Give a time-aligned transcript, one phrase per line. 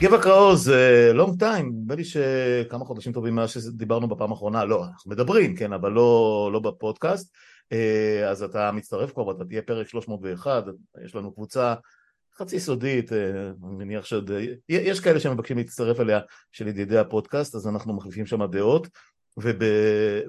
[0.00, 4.84] גבע קראוז, זה לונג טיים, נדמה לי שכמה חודשים טובים מאז שדיברנו בפעם האחרונה, לא,
[4.84, 7.34] אנחנו מדברים, כן, אבל לא, לא בפודקאסט,
[7.72, 10.64] אה, אז אתה מצטרף כבר ואתה תהיה פרק 301,
[11.04, 11.74] יש לנו קבוצה
[12.38, 14.30] חצי סודית, אה, אני מניח שעוד,
[14.68, 16.20] יש כאלה שמבקשים להצטרף אליה
[16.52, 18.88] של ידידי הפודקאסט, אז אנחנו מחליפים שם דעות,
[19.36, 19.62] וב,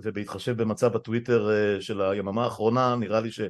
[0.04, 3.42] ובהתחשב במצב הטוויטר אה, של היממה האחרונה, נראה לי ש...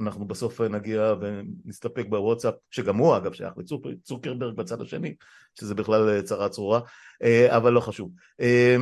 [0.00, 5.14] אנחנו בסוף נגיע ונסתפק בוואטסאפ, שגם הוא אגב שייך לצוקרברג בצד השני,
[5.58, 6.80] שזה בכלל צרה צרורה,
[7.22, 8.10] אה, אבל לא חשוב.
[8.40, 8.76] אה,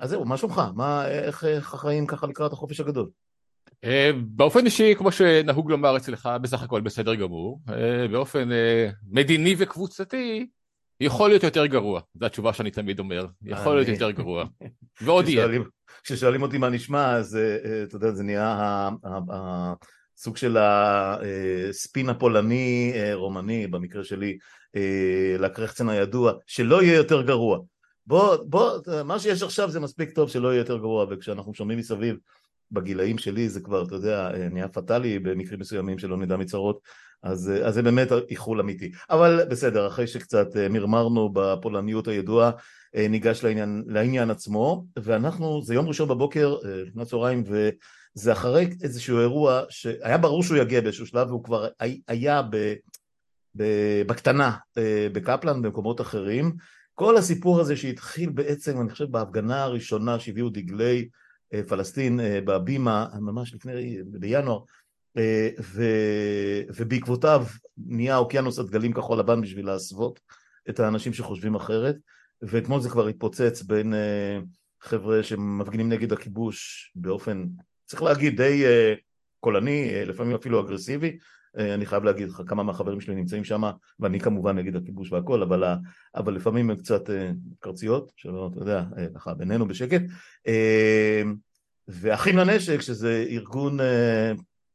[0.00, 0.62] אז זהו, מה שלומך?
[0.74, 3.08] מה, איך, החיים ככה לקראת החופש הגדול?
[3.84, 7.60] אה, באופן אישי, כמו שנהוג לומר אצלך, בסך הכל בסדר גמור.
[8.10, 8.48] באופן
[9.10, 10.46] מדיני וקבוצתי,
[11.00, 14.44] יכול להיות יותר גרוע, זו התשובה שאני תמיד אומר, יכול להיות יותר גרוע,
[15.00, 15.46] ועוד יהיה.
[16.04, 17.38] כששואלים אותי מה נשמע, אז
[17.84, 18.90] אתה יודע, זה נהיה
[20.20, 24.38] סוג של הספין הפולני אה, רומני במקרה שלי
[24.76, 27.58] אה, לקרחצן הידוע שלא יהיה יותר גרוע.
[28.06, 32.16] בוא, בוא, מה שיש עכשיו זה מספיק טוב שלא יהיה יותר גרוע וכשאנחנו שומעים מסביב
[32.72, 36.80] בגילאים שלי זה כבר, אתה יודע, אה, נהיה פטאלי במקרים מסוימים שלא נדע מצרות
[37.22, 38.90] אז, אז זה באמת איחול אמיתי.
[39.10, 42.50] אבל בסדר, אחרי שקצת מרמרנו בפולניות הידועה
[42.94, 47.68] ניגש לעניין, לעניין עצמו ואנחנו, זה יום ראשון בבוקר לפני הצהריים ו...
[48.14, 51.68] זה אחרי איזשהו אירוע שהיה ברור שהוא יגיע באיזשהו שלב והוא כבר
[52.08, 52.74] היה ב,
[53.56, 53.62] ב,
[54.06, 56.56] בקטנה אה, בקפלן במקומות אחרים.
[56.94, 61.08] כל הסיפור הזה שהתחיל בעצם אני חושב בהפגנה הראשונה שהביאו דגלי
[61.54, 64.60] אה, פלסטין אה, בהבימה ממש לפני בינואר
[65.62, 65.82] ו,
[66.76, 70.20] ובעקבותיו נהיה אוקיינוס הדגלים כחול לבן בשביל להסוות
[70.70, 71.96] את האנשים שחושבים אחרת.
[72.42, 73.94] ואתמול זה כבר התפוצץ בין
[74.80, 77.44] חבר'ה שמפגינים נגד הכיבוש באופן
[77.88, 78.98] צריך להגיד די uh,
[79.40, 81.18] קולני, uh, לפעמים אפילו אגרסיבי,
[81.56, 83.62] uh, אני חייב להגיד לך כמה מהחברים שלי נמצאים שם,
[84.00, 85.64] ואני כמובן נגד הכיבוש והכל, אבל,
[86.16, 87.10] אבל לפעמים הם קצת
[87.60, 88.84] קרציות, שלא, אתה יודע,
[89.14, 90.02] ככה בינינו בשקט,
[91.88, 93.78] ואחים לנשק, שזה ארגון,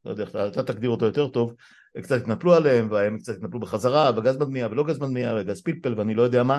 [0.04, 1.54] לא יודע, אתה, תגדיר אותו יותר טוב,
[2.02, 6.14] קצת התנפלו עליהם, והם קצת התנפלו בחזרה, וגז בבנייה ולא גז בבנייה, וגז פלפל ואני
[6.14, 6.58] לא יודע מה,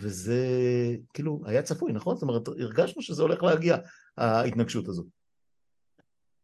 [0.00, 0.38] וזה
[1.14, 2.16] כאילו היה צפוי, נכון?
[2.16, 3.76] זאת אומרת, הרגשנו שזה הולך להגיע,
[4.16, 5.19] ההתנגשות הזאת.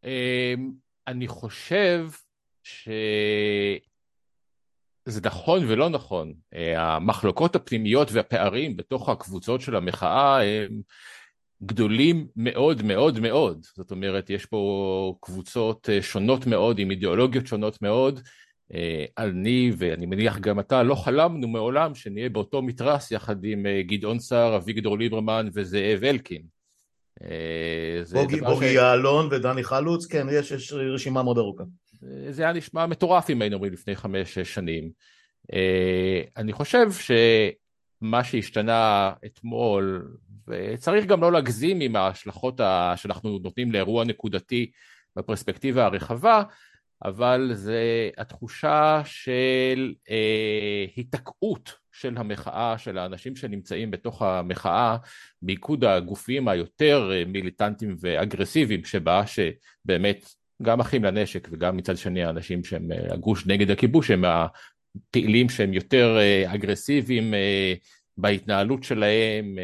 [0.05, 0.71] אמ,
[1.07, 2.09] אני חושב
[2.63, 3.81] שזה
[5.25, 6.35] נכון ולא נכון.
[6.55, 10.81] אה, המחלוקות הפנימיות והפערים בתוך הקבוצות של המחאה הם
[11.63, 13.67] גדולים מאוד מאוד מאוד.
[13.75, 18.21] זאת אומרת, יש פה קבוצות אה, שונות מאוד עם אידיאולוגיות שונות מאוד.
[18.75, 24.19] אה, אני ואני מניח גם אתה לא חלמנו מעולם שנהיה באותו מתרס יחד עם גדעון
[24.19, 26.56] סער, אביגדור ליברמן וזאב אלקין.
[27.23, 28.73] אה, בוגי, בוגי ש...
[28.73, 31.65] יעלון ודני חלוץ, כן, יש, יש רשימה מאוד ארוכה.
[32.31, 34.91] זה היה נשמע מטורף אם היינו אומרים לפני חמש-שש שנים.
[35.53, 40.09] אה, אני חושב שמה שהשתנה אתמול,
[40.49, 42.61] וצריך גם לא להגזים עם ההשלכות
[42.97, 44.71] שאנחנו נותנים לאירוע נקודתי
[45.17, 46.43] בפרספקטיבה הרחבה,
[47.05, 54.97] אבל זה התחושה של אה, היתקעות של המחאה, של האנשים שנמצאים בתוך המחאה,
[55.43, 60.29] באיגוד הגופים היותר אה, מיליטנטיים ואגרסיביים, שבה שבאמת
[60.63, 65.73] גם אחים לנשק וגם מצד שני האנשים שהם אה, הגוש נגד הכיבוש, הם הפעילים שהם
[65.73, 67.35] יותר אה, אגרסיביים
[68.19, 69.57] בהתנהלות שלהם,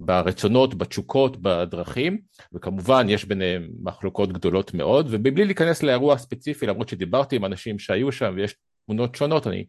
[0.00, 2.18] ברצונות, בתשוקות, בדרכים,
[2.52, 8.12] וכמובן יש ביניהם מחלוקות גדולות מאוד, ובלי להיכנס לאירוע הספציפי, למרות שדיברתי עם אנשים שהיו
[8.12, 8.54] שם ויש
[8.86, 9.64] תמונות שונות, אני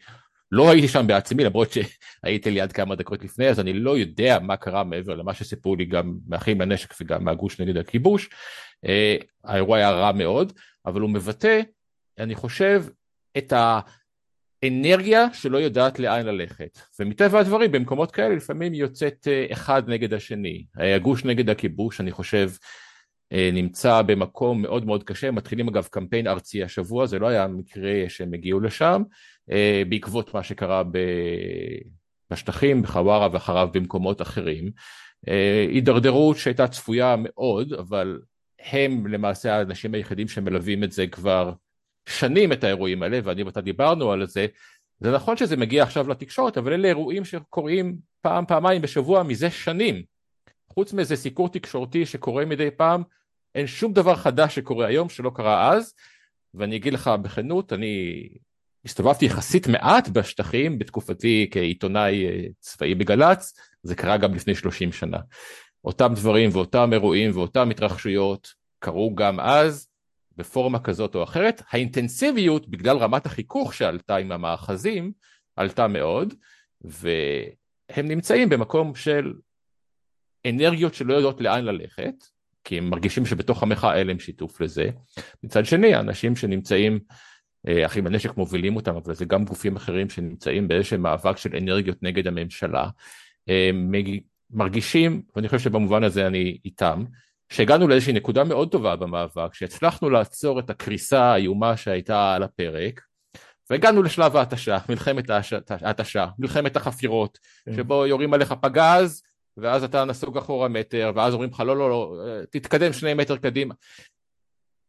[0.52, 4.58] לא הייתי שם בעצמי, למרות שהייתי ליד כמה דקות לפני, אז אני לא יודע מה
[4.58, 8.30] קרה מעבר למה שסיפרו לי גם מאחים לנשק וגם מהגוש נגד הכיבוש.
[8.85, 10.53] אה, האירוע היה רע מאוד,
[10.85, 11.62] אבל הוא מבטא,
[12.19, 12.84] אני חושב,
[13.38, 13.53] את
[14.63, 16.79] האנרגיה שלא יודעת לאן ללכת.
[17.00, 20.66] ומטבע הדברים, במקומות כאלה לפעמים יוצאת אה, אחד נגד השני.
[20.75, 22.86] הגוש נגד הכיבוש, אני חושב, אה,
[23.31, 28.34] נמצא במקום מאוד מאוד קשה, מתחילים אגב קמפיין ארצי השבוע, זה לא היה מקרה שהם
[28.34, 29.02] הגיעו לשם,
[29.52, 30.84] אה, בעקבות מה שקרה
[32.31, 34.72] בשטחים, בחווארה ואחריו במקומות אחרים.
[35.28, 38.19] אה, הידרדרות שהייתה צפויה מאוד, אבל
[38.59, 41.53] הם למעשה האנשים היחידים שמלווים את זה כבר
[42.09, 44.47] שנים את האירועים האלה, ואני ואתה דיברנו על זה.
[44.99, 50.03] זה נכון שזה מגיע עכשיו לתקשורת, אבל אלה אירועים שקורים פעם, פעמיים בשבוע מזה שנים.
[50.69, 53.03] חוץ מאיזה סיקור תקשורתי שקורה מדי פעם,
[53.57, 55.93] אין שום דבר חדש שקורה היום שלא קרה אז,
[56.53, 58.27] ואני אגיד לך בכנות, אני
[58.85, 65.17] הסתובבתי יחסית מעט בשטחים בתקופתי כעיתונאי אה, צבאי בגל"צ, זה קרה גם לפני 30 שנה.
[65.83, 69.87] אותם דברים ואותם אירועים ואותם התרחשויות קרו גם אז
[70.35, 71.61] בפורמה כזאת או אחרת.
[71.69, 75.11] האינטנסיביות בגלל רמת החיכוך שעלתה עם המאחזים
[75.55, 76.33] עלתה מאוד,
[76.81, 79.33] והם נמצאים במקום של
[80.47, 82.36] אנרגיות שלא יודעות לאן ללכת,
[82.67, 84.90] כי הם מרגישים שבתוך המחאה אין להם שיתוף לזה.
[85.43, 86.99] מצד שני, האנשים שנמצאים,
[87.67, 92.03] אה, אחים בנשק מובילים אותם, אבל זה גם גופים אחרים שנמצאים באיזשהו מאבק של אנרגיות
[92.03, 92.90] נגד הממשלה,
[94.49, 97.03] מרגישים, ואני חושב שבמובן הזה אני איתם,
[97.49, 103.02] שהגענו לאיזושהי נקודה מאוד טובה במאבק, שהצלחנו לעצור את הקריסה האיומה שהייתה על הפרק,
[103.69, 105.29] והגענו לשלב ההתשה, מלחמת
[105.81, 107.75] ההתשה, מלחמת החפירות, כן.
[107.75, 109.23] שבו יורים עליך פגז,
[109.57, 112.15] ואז אתה נסוג אחורה מטר, ואז אומרים לך לא, לא, לא,
[112.51, 113.73] תתקדם שני מטר קדימה.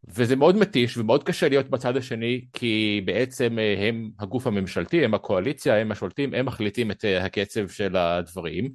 [0.05, 5.15] וזה מאוד מתיש ומאוד קשה להיות בצד השני, כי בעצם אה, הם הגוף הממשלתי, הם
[5.15, 8.73] הקואליציה, הם השולטים, הם מחליטים את אה, הקצב של הדברים,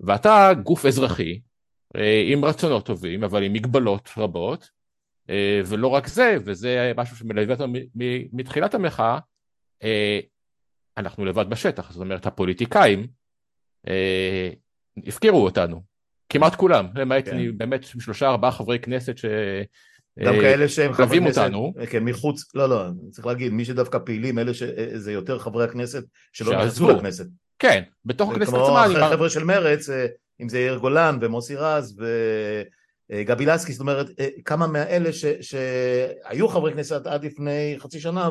[0.00, 1.40] ואתה גוף אזרחי,
[1.96, 4.82] אה, עם רצונות טובים, אבל עם מגבלות רבות,
[5.66, 7.72] ולא רק זה, וזה משהו שמלווה אותנו
[8.32, 9.18] מתחילת המחאה,
[10.96, 13.06] אנחנו לבד בשטח, זאת אומרת הפוליטיקאים
[15.06, 15.82] הפקירו אותנו,
[16.28, 17.58] כמעט כולם, למעט כן.
[17.58, 19.24] באמת שלושה ארבעה חברי כנסת ש...
[20.18, 21.74] גם כאלה שהם חברי כנסת, אותנו.
[21.90, 26.56] כן, מחוץ, לא, לא, צריך להגיד, מי שדווקא פעילים, אלה שזה יותר חברי הכנסת שלא
[26.56, 27.26] נכנסו לכנסת.
[27.58, 28.84] כן, בתוך הכנסת עצמה.
[28.88, 30.06] כמו החבר'ה של מרץ, אה,
[30.42, 32.00] אם זה יאיר גולן ומוסי רז
[33.10, 35.10] וגבי לסקי, זאת אומרת, אה, כמה מאלה
[35.40, 38.30] שהיו חברי כנסת עד לפני חצי שנה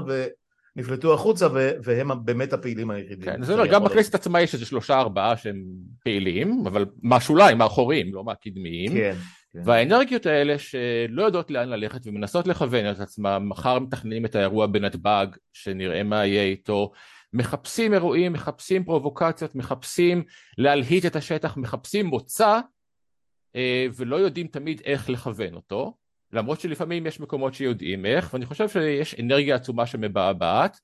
[0.76, 1.48] ונפלטו החוצה
[1.84, 3.26] והם באמת הפעילים היחידים.
[3.26, 5.64] כן, זה אומר, גם בכנסת עצמה יש איזה שלושה ארבעה שהם
[6.04, 8.92] פעילים, אבל מהשוליים, מהאחוריים, לא מהקדמיים.
[8.92, 9.16] כן.
[9.54, 9.62] כן.
[9.66, 15.28] והאנרגיות האלה שלא יודעות לאן ללכת ומנסות לכוון את עצמם, מחר מתכננים את האירוע בנתב"ג,
[15.54, 16.92] שנראה מה יהיה איתו,
[17.34, 20.24] מחפשים אירועים, מחפשים פרובוקציות, מחפשים
[20.58, 22.60] להלהיט את השטח, מחפשים מוצא,
[23.56, 25.94] אה, ולא יודעים תמיד איך לכוון אותו,
[26.34, 30.80] למרות שלפעמים יש מקומות שיודעים איך, ואני חושב שיש אנרגיה עצומה שמבעבעת,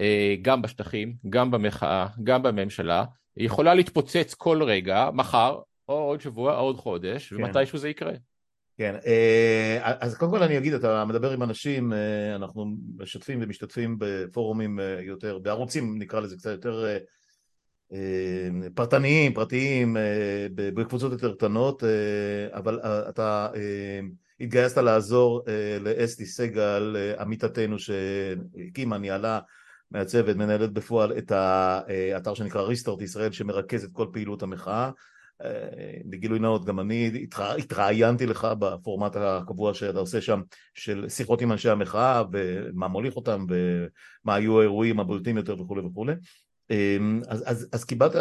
[0.00, 3.04] אה, גם בשטחים, גם במחאה, גם בממשלה,
[3.36, 5.58] היא יכולה להתפוצץ כל רגע, מחר,
[5.88, 7.36] או עוד שבוע, או עוד חודש, כן.
[7.36, 8.12] ומתישהו זה יקרה.
[8.78, 13.96] כן, אה, אז קודם כל אני אגיד, אתה מדבר עם אנשים, אה, אנחנו משתפים ומשתתפים
[13.98, 16.86] בפורומים יותר, בערוצים נקרא לזה קצת יותר
[18.74, 19.96] פרטניים, פרטיים,
[20.54, 21.82] בקבוצות יותר קטנות,
[22.52, 23.48] אבל אתה
[24.40, 25.42] התגייסת לעזור
[25.80, 29.40] לאסתי סגל, עמיתתנו שהקימה, ניהלה
[29.90, 34.90] מעצבת, מנהלת בפועל את האתר שנקרא ריסטארט ישראל שמרכז את כל פעילות המחאה.
[36.04, 37.26] בגילוי נאות גם אני
[37.58, 40.40] התראיינתי לך בפורמט הקבוע שאתה עושה שם
[40.74, 46.12] של שיחות עם אנשי המחאה ומה מוליך אותם ומה היו האירועים הבולטים יותר וכולי וכולי
[47.28, 48.12] אז, אז, אז קיבלת,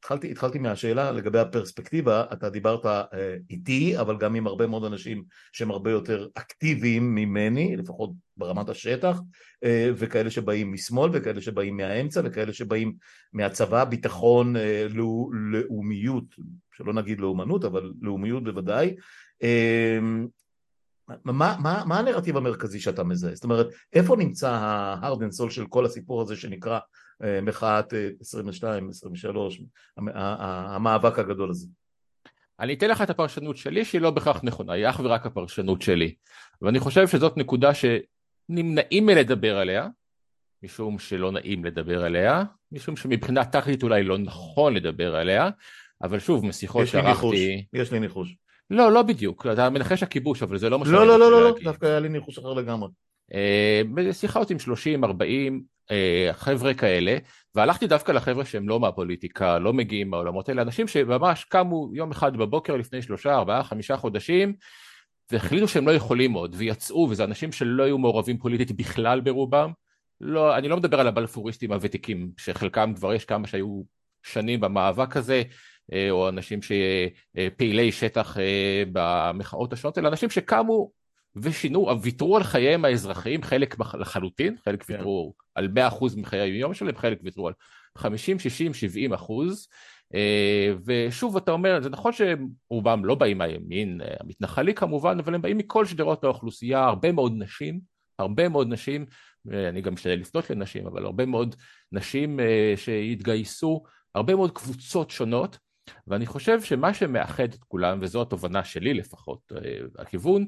[0.00, 5.24] התחלתי, התחלתי מהשאלה לגבי הפרספקטיבה, אתה דיברת אה, איתי אבל גם עם הרבה מאוד אנשים
[5.52, 9.20] שהם הרבה יותר אקטיביים ממני, לפחות ברמת השטח,
[9.64, 12.94] אה, וכאלה שבאים משמאל וכאלה שבאים מהאמצע וכאלה שבאים
[13.32, 14.86] מהצבא, ביטחון, אה,
[15.52, 16.24] לאומיות,
[16.76, 18.94] שלא נגיד לאומנות אבל לאומיות בוודאי.
[21.24, 23.34] מה, מה, מה הנרטיב המרכזי שאתה מזהה?
[23.34, 26.78] זאת אומרת, איפה נמצא ה-hard and soul של כל הסיפור הזה שנקרא
[27.24, 29.62] אה, מחאת 22, 23,
[29.96, 31.66] המאבק הגדול הזה?
[32.60, 36.14] אני אתן לך את הפרשנות שלי שהיא לא בהכרח נכונה, היא אך ורק הפרשנות שלי.
[36.62, 39.88] ואני חושב שזאת נקודה שנמנעים מלדבר עליה,
[40.62, 45.50] משום שלא נעים לדבר עליה, משום שמבחינה טקטית אולי לא נכון לדבר עליה,
[46.02, 47.66] אבל שוב, משיחות שערכתי...
[47.72, 48.36] יש לי ניחוש.
[48.70, 51.44] לא, לא בדיוק, אתה מנחש הכיבוש, אבל זה לא מה שאני לא, לא, לא, לא,
[51.44, 52.88] לא, דווקא היה לי ניחוש אחר לגמרי.
[53.94, 55.62] בשיחה עם 30, 40
[56.32, 57.16] חבר'ה כאלה,
[57.54, 62.36] והלכתי דווקא לחבר'ה שהם לא מהפוליטיקה, לא מגיעים מהעולמות האלה, אנשים שממש קמו יום אחד
[62.36, 64.52] בבוקר לפני שלושה, ארבעה, חמישה חודשים,
[65.32, 69.72] והחליטו שהם לא יכולים עוד, ויצאו, וזה אנשים שלא היו מעורבים פוליטית בכלל ברובם.
[70.20, 73.82] לא, אני לא מדבר על הבלפוריסטים הוותיקים, שחלקם כבר יש כמה שהיו
[74.22, 75.42] שנים במאבק הזה, אה,
[76.10, 80.90] או אנשים שפעילי שטח אה, במחאות השונות, אלא אנשים שקמו
[81.36, 84.94] ושינו, ויתרו על חייהם האזרחיים, חלק לחלוטין, חלק כן.
[84.94, 85.68] ויתרו על
[86.00, 87.54] 100% מחיי היום שלהם, חלק ויתרו על
[87.98, 89.68] 50, 60, 70 אחוז.
[90.14, 95.58] אה, ושוב אתה אומר, זה נכון שרובם לא באים מהימין המתנחלי כמובן, אבל הם באים
[95.58, 97.80] מכל שדרות האוכלוסייה, הרבה מאוד נשים,
[98.18, 99.06] הרבה מאוד נשים,
[99.68, 101.56] אני גם משתדל לפנות לנשים, אבל הרבה מאוד
[101.92, 102.40] נשים
[102.76, 103.82] שהתגייסו,
[104.14, 105.58] הרבה מאוד קבוצות שונות,
[106.06, 109.60] ואני חושב שמה שמאחד את כולם, וזו התובנה שלי לפחות, אה,
[109.98, 110.46] הכיוון,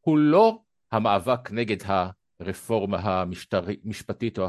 [0.00, 0.58] הוא לא
[0.92, 1.76] המאבק נגד
[2.40, 4.48] הרפורמה המשפטית או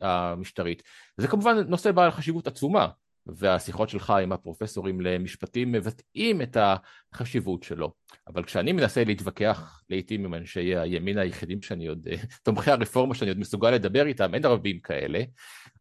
[0.00, 0.82] המשטרית.
[1.16, 2.88] זה כמובן נושא בעל חשיבות עצומה,
[3.26, 6.56] והשיחות שלך עם הפרופסורים למשפטים מבטאים את
[7.12, 7.92] החשיבות שלו.
[8.28, 12.08] אבל כשאני מנסה להתווכח לעיתים עם אנשי הימין היחידים שאני עוד,
[12.42, 15.22] תומכי הרפורמה שאני עוד מסוגל לדבר איתם, אין רבים כאלה,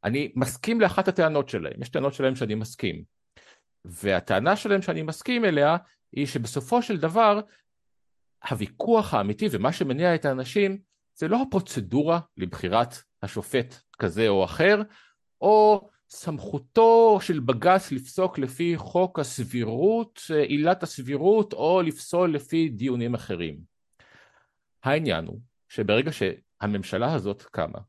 [0.03, 3.20] אני מסכים לאחת הטענות שלהם, יש טענות שלהם שאני מסכים.
[3.85, 5.77] והטענה שלהם שאני מסכים אליה
[6.11, 7.39] היא שבסופו של דבר
[8.49, 10.77] הוויכוח האמיתי ומה שמניע את האנשים
[11.15, 14.81] זה לא הפרוצדורה לבחירת השופט כזה או אחר,
[15.41, 23.59] או סמכותו של בג"ץ לפסוק לפי חוק הסבירות, עילת הסבירות, או לפסול לפי דיונים אחרים.
[24.83, 27.79] העניין הוא שברגע שהממשלה הזאת קמה,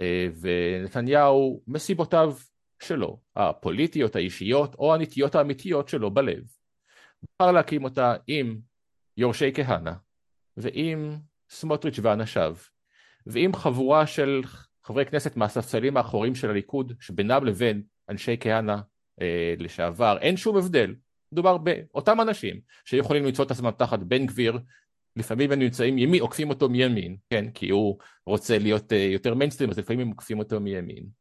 [0.00, 2.34] אה, ונתניהו מסיבותיו
[2.82, 6.42] שלו, הפוליטיות, האישיות, או הנטיות האמיתיות שלו בלב,
[7.22, 8.58] בחר להקים אותה עם
[9.16, 9.92] יורשי כהנא,
[10.56, 11.16] ועם
[11.50, 12.56] סמוטריץ' ואנשיו,
[13.26, 14.42] ועם חבורה של
[14.84, 18.76] חברי כנסת מהספסלים האחוריים של הליכוד, שבינם לבין אנשי כהנא
[19.20, 20.94] אה, לשעבר, אין שום הבדל.
[21.32, 24.58] מדובר באותם אנשים שיכולים למצוא את עצמם תחת בן גביר,
[25.16, 29.70] לפעמים הם נמצאים ימין, עוקפים אותו מימין, כן, כי הוא רוצה להיות אה, יותר מיינסטרים,
[29.70, 31.19] אז לפעמים הם עוקפים אותו מימין.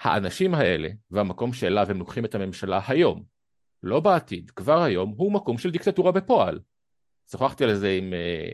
[0.00, 3.22] האנשים האלה, והמקום שאליו הם לוקחים את הממשלה היום,
[3.82, 6.60] לא בעתיד, כבר היום, הוא מקום של דיקטטורה בפועל.
[7.30, 8.48] שוחחתי על זה עם אה,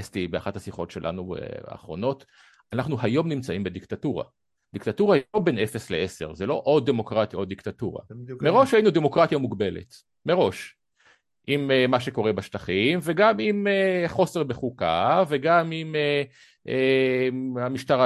[0.00, 2.24] אסתי באחת השיחות שלנו אה, האחרונות,
[2.72, 4.24] אנחנו היום נמצאים בדיקטטורה.
[4.74, 8.02] דיקטטורה היא לא בין 0 ל-10, זה לא או דמוקרטיה או דיקטטורה.
[8.40, 9.94] מראש היינו דמוקרטיה מוגבלת,
[10.26, 10.76] מראש.
[11.46, 16.32] עם uh, מה שקורה בשטחים, וגם עם uh, חוסר בחוקה, וגם עם uh,
[16.66, 18.00] uh, המשטר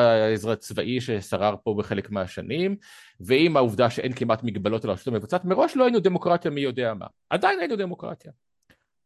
[0.52, 2.76] הצבאי ששרר פה בחלק מהשנים,
[3.20, 7.06] ועם העובדה שאין כמעט מגבלות על הרשות המבצעת, מראש לא היינו דמוקרטיה מי יודע מה.
[7.30, 8.32] עדיין היינו דמוקרטיה.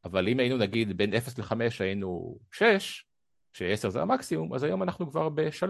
[0.04, 3.04] אבל אם היינו נגיד בין 0 ל-5 היינו 6,
[3.52, 5.66] ש-10 זה המקסימום, אז היום אנחנו כבר ב-3.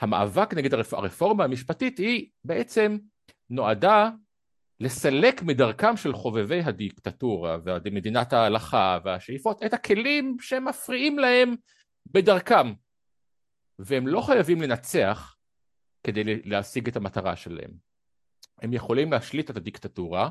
[0.00, 2.96] המאבק נגד הרפורמה המשפטית היא בעצם
[3.50, 4.10] נועדה
[4.80, 11.54] לסלק מדרכם של חובבי הדיקטטורה ומדינת ההלכה והשאיפות את הכלים שמפריעים להם
[12.06, 12.72] בדרכם.
[13.78, 15.36] והם לא חייבים לנצח
[16.04, 17.70] כדי להשיג את המטרה שלהם.
[18.62, 20.30] הם יכולים להשליט את הדיקטטורה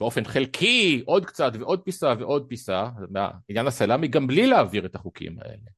[0.00, 5.38] באופן חלקי, עוד קצת ועוד פיסה ועוד פיסה, מהעניין הסלאמי, גם בלי להעביר את החוקים
[5.40, 5.70] האלה.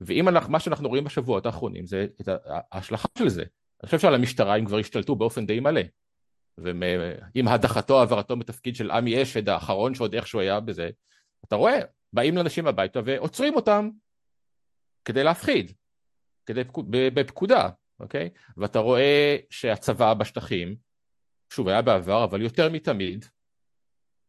[0.00, 2.28] ואם אנחנו, מה שאנחנו רואים בשבועות האחרונים זה את
[2.72, 3.42] ההשלכה של זה.
[3.42, 5.80] אני חושב שעל המשטרה הם כבר השתלטו באופן די מלא.
[6.58, 10.90] ועם הדחתו, העברתו בתפקיד של עמי אשד האחרון שעוד איכשהו היה בזה,
[11.44, 11.78] אתה רואה,
[12.12, 13.90] באים לאנשים הביתה ועוצרים אותם
[15.04, 15.72] כדי להפחיד,
[16.46, 17.68] כדי, בפקודה,
[18.00, 18.30] אוקיי?
[18.56, 20.76] ואתה רואה שהצבא בשטחים
[21.50, 23.24] שוב היה בעבר, אבל יותר מתמיד,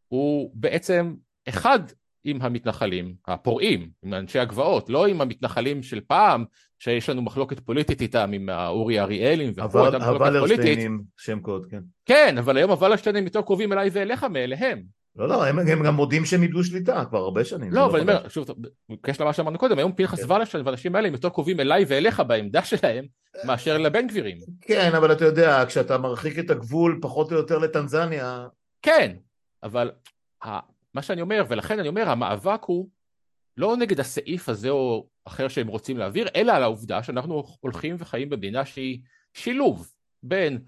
[0.08, 1.14] הוא בעצם
[1.48, 1.80] אחד
[2.24, 6.44] עם המתנחלים, הפורעים, עם אנשי הגבעות, לא עם המתנחלים של פעם,
[6.78, 11.82] שיש לנו מחלוקת פוליטית איתם, עם האורי אריאלים וכו', אבל הוולרשטיינים, שם קוד, כן.
[12.04, 14.82] כן, אבל היום הוולרשטיינים יותר קרובים אליי ואליך מאליהם.
[15.16, 17.72] לא, לא, הם, הם גם מודים שהם איבדו שליטה כבר הרבה שנים.
[17.72, 18.46] לא, אבל אני אומר, שוב,
[18.88, 20.32] בקשר למה שאמרנו קודם, היום פנחס כן.
[20.32, 23.04] ולשטיין והאנשים האלה הם יותר קרובים אליי ואליך בעמדה שלהם,
[23.44, 24.38] מאשר לבן גבירים.
[24.60, 28.46] כן, אבל אתה יודע, כשאתה מרחיק את הגבול פחות או יותר לטנזניה...
[28.82, 29.16] כן,
[29.62, 29.90] אבל
[30.94, 32.88] מה שאני אומר, ולכן אני אומר, המאבק הוא
[33.56, 38.30] לא נגד הסעיף הזה או אחר שהם רוצים להעביר, אלא על העובדה שאנחנו הולכים וחיים
[38.30, 39.00] במדינה שהיא
[39.34, 39.92] שילוב
[40.22, 40.58] בין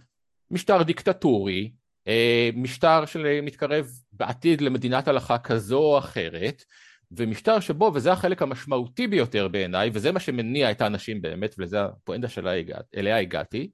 [0.50, 1.72] משטר דיקטטורי,
[2.08, 3.86] אה, משטר שמתקרב
[4.18, 6.64] בעתיד למדינת הלכה כזו או אחרת,
[7.10, 12.28] ומשטר שבו, וזה החלק המשמעותי ביותר בעיניי, וזה מה שמניע את האנשים באמת, וזה הפואנטה
[12.28, 13.70] שאליה הגעתי,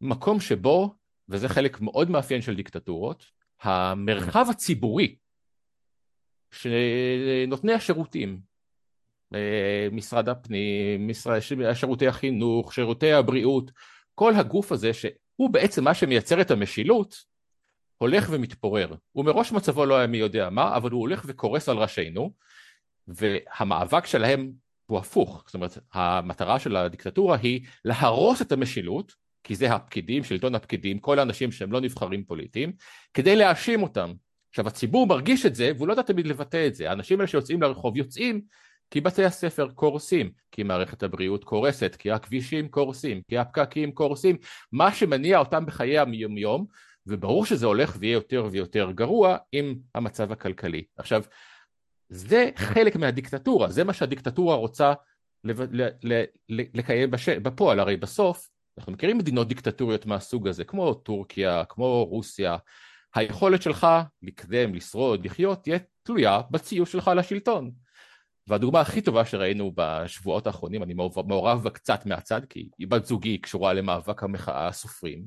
[0.00, 0.94] מקום שבו,
[1.28, 3.24] וזה חלק מאוד מאפיין של דיקטטורות,
[3.62, 5.16] המרחב הציבורי
[6.50, 8.40] שנותני השירותים,
[9.34, 11.10] אה, משרד הפנים,
[11.74, 13.70] שירותי החינוך, שירותי הבריאות,
[14.14, 17.24] כל הגוף הזה שהוא בעצם מה שמייצר את המשילות,
[17.98, 18.94] הולך ומתפורר.
[19.12, 22.32] הוא מראש מצבו לא היה מי יודע מה, אבל הוא הולך וקורס על ראשינו,
[23.08, 24.52] והמאבק שלהם
[24.86, 25.42] הוא הפוך.
[25.46, 29.14] זאת אומרת, המטרה של הדיקטטורה היא להרוס את המשילות,
[29.44, 32.72] כי זה הפקידים, שלטון הפקידים, כל האנשים שהם לא נבחרים פוליטיים,
[33.14, 34.12] כדי להאשים אותם.
[34.50, 37.62] עכשיו הציבור מרגיש את זה והוא לא יודע תמיד לבטא את זה, האנשים האלה שיוצאים
[37.62, 38.40] לרחוב יוצאים
[38.90, 44.36] כי בתי הספר קורסים, כי מערכת הבריאות קורסת, כי הכבישים קורסים, כי הפקקים קורסים,
[44.72, 46.66] מה שמניע אותם בחיי היום-יום,
[47.08, 50.84] וברור שזה הולך ויהיה יותר ויותר גרוע עם המצב הכלכלי.
[50.96, 51.22] עכשיו,
[52.08, 54.92] זה חלק מהדיקטטורה, זה מה שהדיקטטורה רוצה
[56.48, 57.10] לקיים.
[57.42, 58.48] בפועל, הרי בסוף
[58.78, 62.56] אנחנו מכירים מדינות דיקטטוריות מהסוג הזה, כמו טורקיה, כמו רוסיה,
[63.14, 63.86] היכולת שלך
[64.22, 67.70] לקדם, לשרוד, לחיות, תהיה תלויה בציוש שלך לשלטון.
[68.46, 70.94] והדוגמה הכי טובה שראינו בשבועות האחרונים, אני
[71.26, 75.24] מעורב בה קצת מהצד, כי בת זוגי קשורה למאבק המחאה הסופרים,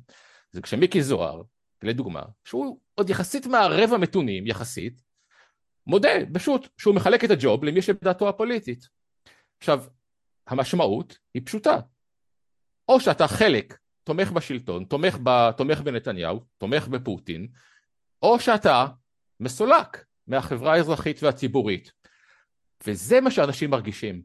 [0.52, 1.42] זה כשמיקי זוהר,
[1.84, 5.02] לדוגמה, שהוא עוד יחסית מהרבע מתונים, יחסית,
[5.88, 8.88] מודה פשוט שהוא מחלק את הג'וב למי שבדעתו הפוליטית.
[9.58, 9.84] עכשיו,
[10.48, 11.80] המשמעות היא פשוטה.
[12.90, 17.48] או שאתה חלק, תומך בשלטון, תומך, ב, תומך בנתניהו, תומך בפוטין,
[18.22, 18.86] או שאתה
[19.40, 21.92] מסולק מהחברה האזרחית והציבורית.
[22.88, 24.22] וזה מה שאנשים מרגישים,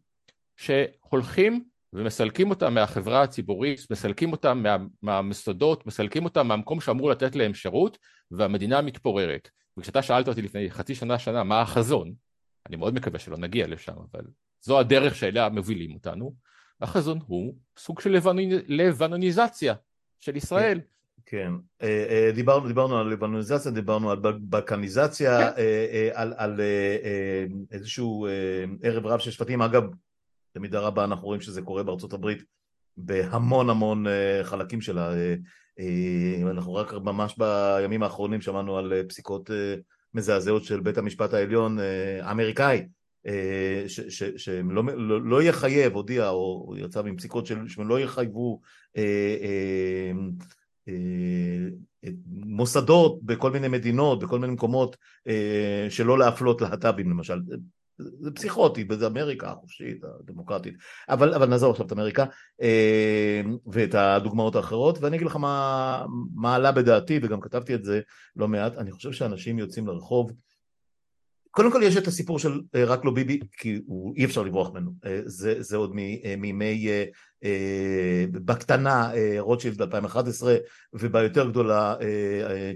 [0.57, 1.65] שהולכים
[1.97, 7.99] ומסלקים אותם מהחברה הציבורית, מסלקים אותם מה, מהמסודות, מסלקים אותם מהמקום שאמור לתת להם שירות,
[8.31, 9.49] והמדינה מתפוררת.
[9.77, 12.13] וכשאתה שאלת אותי לפני חצי שנה, שנה, מה החזון,
[12.69, 14.25] אני מאוד מקווה שלא נגיע לשם, אבל
[14.61, 16.35] זו הדרך שאליה מובילים אותנו,
[16.81, 18.19] החזון הוא סוג של
[18.69, 19.75] לבנוניזציה
[20.21, 20.81] של ישראל.
[21.27, 25.59] כן, אה, אה, דיברנו, דיברנו על לבנוניזציה, דיברנו על בלקניזציה, כן.
[25.59, 26.61] אה, על, על
[27.73, 28.27] איזשהו
[28.83, 29.85] ערב רב של שפטים, אגב,
[30.57, 32.43] במידה רבה אנחנו רואים שזה קורה בארצות הברית
[32.97, 34.07] בהמון המון
[34.43, 35.13] חלקים שלה,
[36.51, 39.51] אנחנו רק ממש בימים האחרונים שמענו על פסיקות
[40.15, 41.79] מזעזעות של בית המשפט העליון
[42.23, 42.87] האמריקאי
[44.37, 48.61] שלא לא, לא יחייב, הודיע או יצא עם פסיקות שהם לא יחייבו
[48.97, 50.13] אה, אה,
[50.89, 54.97] אה, מוסדות בכל מיני מדינות, בכל מיני מקומות
[55.29, 57.41] אה, שלא להפלות להט"בים למשל,
[57.99, 60.75] זה פסיכוטי, זה אמריקה החופשית, הדמוקרטית,
[61.09, 62.25] אבל, אבל נעזוב עכשיו את אמריקה
[62.63, 68.01] אה, ואת הדוגמאות האחרות, ואני אגיד לך מה, מה עלה בדעתי, וגם כתבתי את זה
[68.37, 70.33] לא מעט, אני חושב שאנשים יוצאים לרחוב
[71.57, 74.71] קודם כל יש את הסיפור של אה, רק לא ביבי, כי הוא, אי אפשר לברוח
[74.71, 76.89] ממנו, אה, זה, זה עוד אה, מימי,
[78.31, 80.57] בקטנה רוטשילד 2011
[80.93, 81.95] וביותר גדולה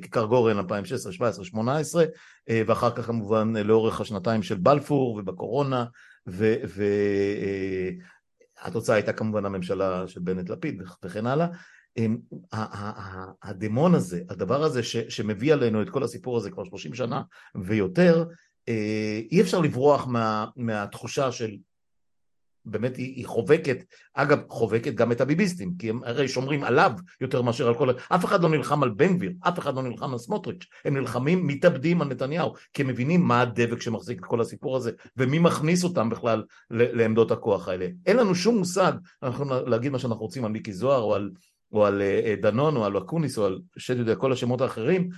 [0.02, 2.04] כיכר גורן 2016, 17, 18
[2.50, 5.84] ואחר כך כמובן לאורך השנתיים של בלפור ובקורונה
[8.62, 11.46] והתוצאה הייתה כמובן הממשלה של בנט לפיד וכן הלאה.
[13.42, 17.22] הדמון הזה, הדבר הזה שמביא עלינו את כל הסיפור הזה כבר 30 שנה
[17.54, 18.24] ויותר
[19.32, 21.56] אי אפשר לברוח מה, מהתחושה של
[22.64, 27.42] באמת היא, היא חובקת, אגב חובקת גם את הביביסטים, כי הם הרי שומרים עליו יותר
[27.42, 27.90] מאשר על כל...
[28.08, 31.46] אף אחד לא נלחם על בן גביר, אף אחד לא נלחם על סמוטריץ', הם נלחמים,
[31.46, 35.84] מתאבדים על נתניהו, כי הם מבינים מה הדבק שמחזיק את כל הסיפור הזה, ומי מכניס
[35.84, 37.86] אותם בכלל לעמדות הכוח האלה.
[38.06, 38.92] אין לנו שום מושג,
[39.22, 41.30] אנחנו יכולים להגיד מה שאנחנו רוצים על מיקי זוהר, או על,
[41.72, 45.08] או על אה, דנון, או על אקוניס, או על שד יודע, כל השמות האחרים.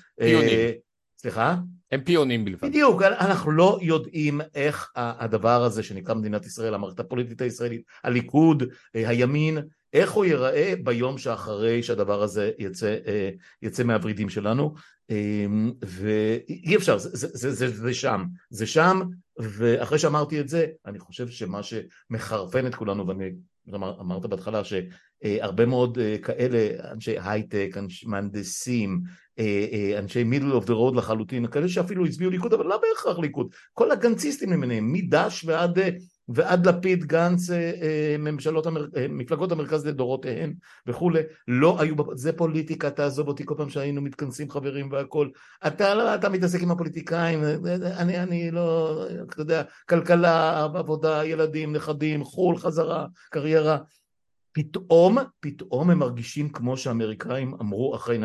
[1.22, 1.56] סליחה?
[1.92, 2.68] הם פיונים בלבד.
[2.68, 8.62] בדיוק, אנחנו לא יודעים איך הדבר הזה שנקרא מדינת ישראל, המערכת הפוליטית הישראלית, הליכוד,
[8.96, 9.58] אה, הימין,
[9.92, 13.30] איך הוא ייראה ביום שאחרי שהדבר הזה יצא, אה,
[13.62, 14.74] יצא מהוורידים שלנו
[15.10, 19.00] אמ, ואי אפשר, זה, זה, זה, זה, זה שם, זה שם
[19.38, 23.30] ואחרי שאמרתי את זה אני חושב שמה שמחרפן את כולנו ואני
[23.74, 29.00] אמר, אמרת בהתחלה שהרבה מאוד אה, כאלה אנשי הייטק, אנשי מהנדסים
[29.98, 33.90] אנשי middle of the road לחלוטין, כאלה שאפילו הצביעו ליכוד, אבל לא בהכרח ליכוד, כל
[33.90, 35.88] הגנציסטים למיניהם, מדש ועד, אה,
[36.28, 37.50] ועד לפיד, גנץ,
[38.18, 38.66] ממשלות,
[39.08, 40.54] מפלגות המרכז לדורותיהן
[40.86, 45.28] וכולי, לא היו, זה פוליטיקה, תעזוב אותי כל פעם שהיינו מתכנסים חברים והכל,
[45.66, 47.44] אתה, לא, אתה מתעסק עם הפוליטיקאים,
[47.98, 53.78] אני, אני לא, אתה יודע, כלכלה, עבודה, ילדים, נכדים, חו"ל, חזרה, קריירה,
[54.52, 58.20] פתאום, פתאום הם מרגישים כמו שאמריקאים אמרו אחרי 9-11,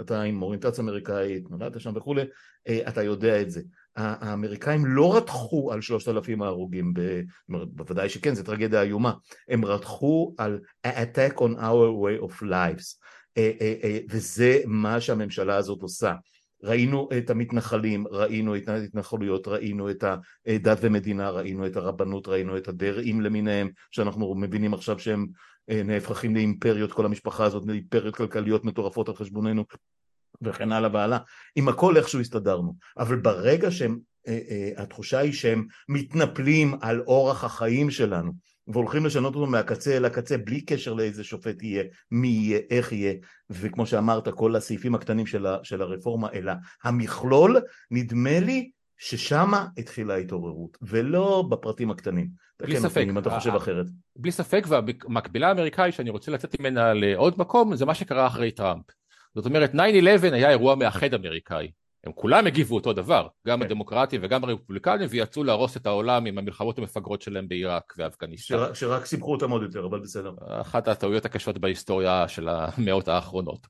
[0.00, 2.22] אתה עם אוריינטציה אמריקאית, נולדת שם וכולי,
[2.68, 3.60] אה, אתה יודע את זה.
[3.96, 6.92] האמריקאים לא רתחו על שלושת אלפים ההרוגים,
[7.48, 9.12] בוודאי שכן, זו טרגדיה איומה,
[9.48, 13.00] הם רתחו על attack on our way of lives,
[13.36, 16.14] אה, אה, וזה מה שהממשלה הזאת עושה.
[16.62, 20.04] ראינו את המתנחלים, ראינו את ההתנחלויות, ראינו את
[20.46, 25.26] הדת ומדינה, ראינו את הרבנות, ראינו את הדרעים למיניהם, שאנחנו מבינים עכשיו שהם
[25.70, 29.64] אה, נהפכים לאימפריות, כל המשפחה הזאת לאימפריות כלכליות מטורפות על חשבוננו
[30.42, 31.18] וכן הלאה והלאה.
[31.56, 32.74] עם הכל איכשהו הסתדרנו.
[32.98, 38.32] אבל ברגע שהתחושה אה, היא שהם מתנפלים על אורח החיים שלנו
[38.72, 43.14] והולכים לשנות אותו מהקצה אל הקצה בלי קשר לאיזה שופט יהיה, מי יהיה, איך יהיה,
[43.50, 46.52] וכמו שאמרת, כל הסעיפים הקטנים של, ה, של הרפורמה, אלא
[46.84, 47.56] המכלול,
[47.90, 52.28] נדמה לי ששמה התחילה ההתעוררות, ולא בפרטים הקטנים.
[52.60, 53.04] בלי כן ספק.
[53.08, 53.86] אם אתה חושב אחרת.
[54.16, 58.84] בלי ספק, והמקבילה האמריקאית שאני רוצה לצאת ממנה לעוד מקום, זה מה שקרה אחרי טראמפ.
[59.34, 59.78] זאת אומרת, 9-11
[60.32, 61.70] היה אירוע מאחד אמריקאי.
[62.04, 63.66] הם כולם הגיבו אותו דבר, גם כן.
[63.66, 68.54] הדמוקרטים וגם הרפובליקנים, ויצאו להרוס את העולם עם המלחמות המפגרות שלהם בעיראק ואפגניסטן.
[68.54, 70.32] שרק, שרק סיפחו אותם עוד יותר, אבל בסדר.
[70.48, 73.66] אחת הטעויות הקשות בהיסטוריה של המאות האחרונות.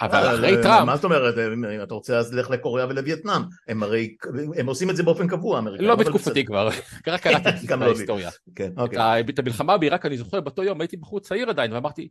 [0.00, 0.86] אבל אחרי טראמפ...
[0.86, 1.34] מה זאת אומרת,
[1.74, 4.16] אם אתה רוצה אז לך לקוריאה ולווייטנאם, הם הרי,
[4.56, 6.68] הם עושים את זה באופן קבוע, לא בתקופתי כבר,
[7.06, 8.30] רק קראתי את לא ההיסטוריה.
[8.54, 9.20] כן, אוקיי.
[9.28, 12.08] את המלחמה בעיראק אני זוכר, באותו יום הייתי בחור צעיר עדיין, ואמרתי,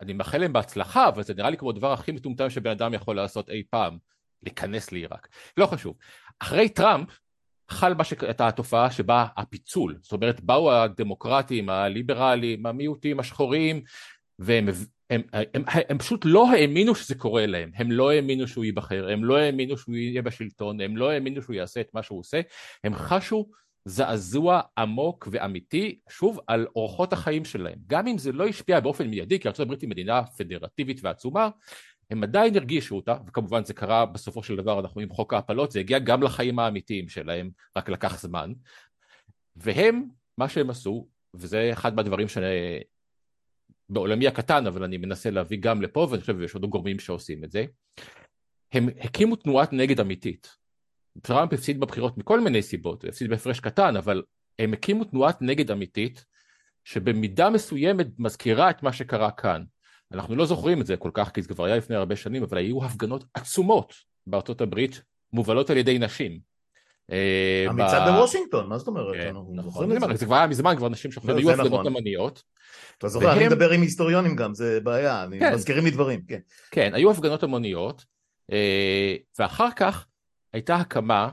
[0.00, 3.16] אני מאחל להם בהצלחה, אבל זה נראה לי כמו הדבר הכי מטומטם שבן אדם יכול
[3.16, 3.98] לעשות אי פעם,
[4.42, 5.28] להיכנס לעיראק.
[5.56, 5.96] לא חשוב.
[6.38, 7.08] אחרי טראמפ,
[7.70, 13.82] חל מה שהייתה התופעה שבה הפיצול, זאת אומרת באו הדמוקרטים, הליברלים, המיעוטים, השחורים,
[14.38, 14.68] והם
[15.10, 19.08] הם, הם, הם, הם פשוט לא האמינו שזה קורה להם, הם לא האמינו שהוא ייבחר,
[19.08, 22.40] הם לא האמינו שהוא יהיה בשלטון, הם לא האמינו שהוא יעשה את מה שהוא עושה,
[22.84, 23.46] הם חשו
[23.84, 27.78] זעזוע עמוק ואמיתי, שוב, על אורחות החיים שלהם.
[27.86, 31.48] גם אם זה לא השפיע באופן מיידי, כי ארה"ב היא מדינה פדרטיבית ועצומה,
[32.12, 35.80] הם עדיין הרגישו אותה, וכמובן זה קרה בסופו של דבר, אנחנו עם חוק ההפלות, זה
[35.80, 38.52] הגיע גם לחיים האמיתיים שלהם, רק לקח זמן.
[39.56, 40.04] והם,
[40.38, 42.26] מה שהם עשו, וזה אחד מהדברים
[43.88, 47.50] בעולמי הקטן, אבל אני מנסה להביא גם לפה, ואני חושב שיש עוד גורמים שעושים את
[47.50, 47.64] זה,
[48.72, 50.56] הם הקימו תנועת נגד אמיתית.
[51.22, 54.22] טראמפ הפסיד בבחירות מכל מיני סיבות, הוא הפסיד בהפרש קטן, אבל
[54.58, 56.24] הם הקימו תנועת נגד אמיתית,
[56.84, 59.64] שבמידה מסוימת מזכירה את מה שקרה כאן.
[60.14, 62.58] אנחנו לא זוכרים את זה כל כך, כי זה כבר היה לפני הרבה שנים, אבל
[62.58, 63.94] היו הפגנות עצומות
[64.26, 66.38] בארצות הברית, מובלות על ידי נשים.
[67.12, 69.14] אה, המצעד בוושינגטון, מה זאת אומרת?
[69.14, 71.86] כן, נכון, זה כבר היה מזמן, כבר נשים שוכרים, היו הפגנות נכון.
[71.86, 72.42] המוניות.
[72.98, 75.54] אתה זוכר, אני מדבר עם היסטוריונים גם, זה בעיה, כן.
[75.54, 76.38] מזכירים לי דברים, כן.
[76.70, 78.04] כן, היו הפגנות המוניות,
[78.52, 80.06] אה, ואחר כך
[80.52, 81.28] הייתה הקמה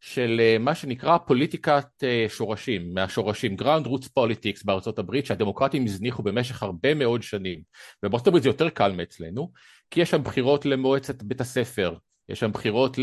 [0.00, 6.22] של אה, מה שנקרא פוליטיקת אה, שורשים, מהשורשים, ground roots politics בארצות הברית, שהדמוקרטים הזניחו
[6.22, 7.62] במשך הרבה מאוד שנים.
[8.02, 9.52] ובארצות הברית זה יותר קל מאצלנו,
[9.90, 11.94] כי יש שם בחירות למועצת בית הספר,
[12.28, 12.96] יש שם בחירות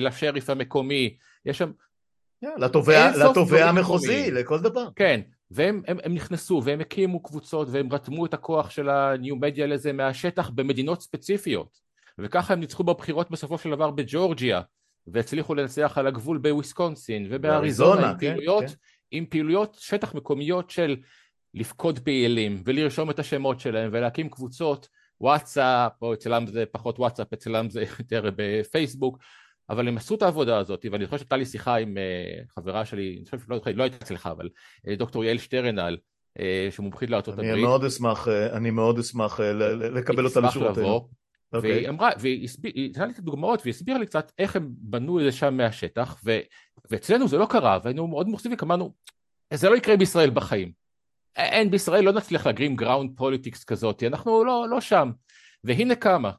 [0.00, 1.70] לשריף המקומי, יש שם...
[3.30, 4.88] לתובע המחוזי, לכל דבר.
[4.96, 9.66] כן, והם הם, הם נכנסו והם הקימו קבוצות והם רתמו את הכוח של הניו מדיה
[9.66, 11.78] לזה מהשטח במדינות ספציפיות
[12.18, 14.60] וככה הם ניצחו בבחירות בסופו של דבר בג'ורג'יה
[15.06, 18.74] והצליחו לנצח על הגבול בוויסקונסין ובאריזונה עם, כן, פעילויות, כן.
[19.10, 20.96] עם פעילויות שטח מקומיות של
[21.54, 24.88] לפקוד פעילים ולרשום את השמות שלהם ולהקים קבוצות
[25.20, 29.18] וואטסאפ או אצלם זה פחות וואטסאפ אצלם זה יותר בפייסבוק
[29.70, 33.16] אבל הם עשו את העבודה הזאת, ואני זוכר שהייתה לי שיחה עם uh, חברה שלי,
[33.16, 35.96] אני חושב שלא לא הייתה אצלך, אבל uh, דוקטור יעל שטרנל,
[36.38, 36.40] uh,
[36.70, 37.52] שמומחית לארצות הברית.
[37.52, 39.40] אני מאוד אשמח, אני מאוד אשמח
[39.94, 41.08] לקבל אותה לשורותינו.
[41.54, 41.58] Okay.
[41.58, 42.48] והיא אמרה, והיא
[42.90, 46.20] נתנה לי את הדוגמאות והיא הסבירה לי קצת איך הם בנו את זה שם מהשטח
[46.24, 46.38] ו,
[46.90, 48.94] ואצלנו זה לא קרה והיינו מאוד מוחצים אמרנו
[49.54, 50.72] זה לא יקרה בישראל בחיים.
[51.36, 55.10] אין בישראל לא נצליח לה grim ground politics כזאת אנחנו לא, לא שם.
[55.64, 56.30] והנה כמה.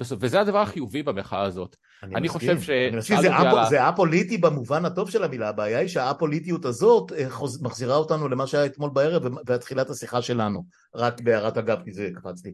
[0.00, 1.76] וזה הדבר החיובי במחאה הזאת.
[2.02, 2.70] אני, אני חושב ש...
[2.70, 3.68] אני מסכים, זה, אפ...
[3.68, 7.62] זה א-פוליטי במובן הטוב של המילה, הבעיה היא שהא-פוליטיות הזאת אה, חוז...
[7.62, 12.50] מחזירה אותנו למה שהיה אתמול בערב ותחילת השיחה שלנו, רק בהערת אגב, כי זה קפצתי.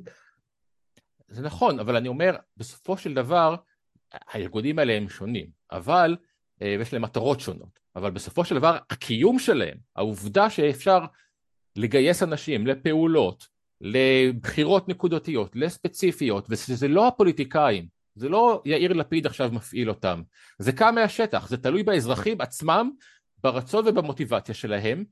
[1.35, 3.57] זה נכון, אבל אני אומר, בסופו של דבר,
[4.13, 6.17] הארגונים האלה הם שונים, אבל,
[6.63, 10.99] אה, ויש להם מטרות שונות, אבל בסופו של דבר, הקיום שלהם, העובדה שאפשר
[11.77, 13.47] לגייס אנשים לפעולות,
[13.81, 20.23] לבחירות נקודתיות, לספציפיות, ושזה לא הפוליטיקאים, זה לא יאיר לפיד עכשיו מפעיל אותם,
[20.59, 22.91] זה קם מהשטח, זה תלוי באזרחים עצמם,
[23.39, 25.05] ברצון ובמוטיבציה שלהם,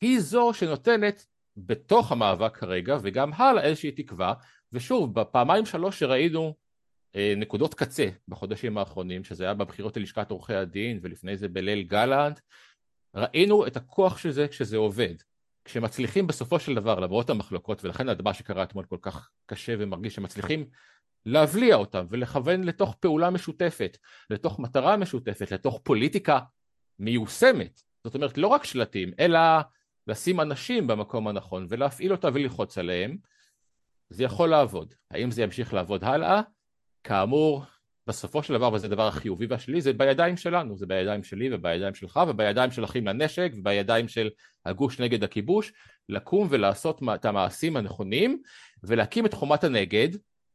[0.00, 1.26] היא זו שנותנת
[1.56, 4.34] בתוך המאבק כרגע וגם הלאה איזושהי תקווה,
[4.72, 6.54] ושוב, בפעמיים שלוש שראינו
[7.16, 12.40] אה, נקודות קצה בחודשים האחרונים, שזה היה בבחירות ללשכת עורכי הדין ולפני זה בליל גלנט,
[13.14, 15.14] ראינו את הכוח של זה כשזה עובד.
[15.64, 20.68] כשמצליחים בסופו של דבר, למרות המחלוקות, ולכן הדבר שקרה אתמול כל כך קשה ומרגיש שמצליחים
[21.26, 23.98] להבליע אותם ולכוון לתוך פעולה משותפת,
[24.30, 26.38] לתוך מטרה משותפת, לתוך פוליטיקה
[26.98, 27.82] מיושמת.
[28.04, 29.40] זאת אומרת, לא רק שלטים, אלא
[30.06, 33.16] לשים אנשים במקום הנכון ולהפעיל אותה וללחוץ עליהם,
[34.10, 34.94] זה יכול לעבוד.
[35.10, 36.40] האם זה ימשיך לעבוד הלאה?
[37.04, 37.64] כאמור,
[38.06, 42.20] בסופו של דבר, וזה הדבר החיובי והשלילי, זה בידיים שלנו, זה בידיים שלי ובידיים שלך
[42.28, 44.30] ובידיים של אחים לנשק ובידיים של
[44.66, 45.72] הגוש נגד הכיבוש,
[46.08, 48.42] לקום ולעשות את המעשים הנכונים
[48.82, 50.08] ולהקים את חומת הנגד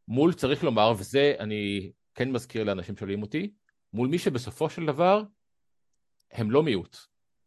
[0.08, 3.52] מול, צריך לומר, וזה אני כן מזכיר לאנשים שואלים אותי,
[3.94, 5.24] מול מי שבסופו של דבר
[6.32, 6.98] הם לא מיעוט.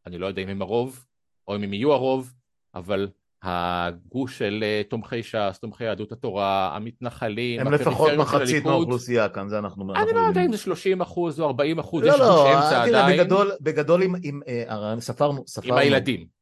[0.06, 1.06] אני לא יודע אם הם הרוב,
[1.48, 2.32] או אם הם יהיו הרוב,
[2.74, 3.08] אבל
[3.42, 9.58] הגוש של אה, תומכי ש"ס, תומכי יהדות התורה, המתנחלים, הם לפחות מחצית מהאוכלוסייה כאן, זה
[9.58, 9.94] אנחנו...
[9.94, 12.82] אני לא יודע אם זה 30 אחוז או 40 אחוז, לא, יש לא, גוש אמצע
[12.82, 13.20] עדיין.
[13.20, 15.72] בגדול, בגדול עם, אה, ספרנו, ספרנו.
[15.72, 16.35] עם הילדים.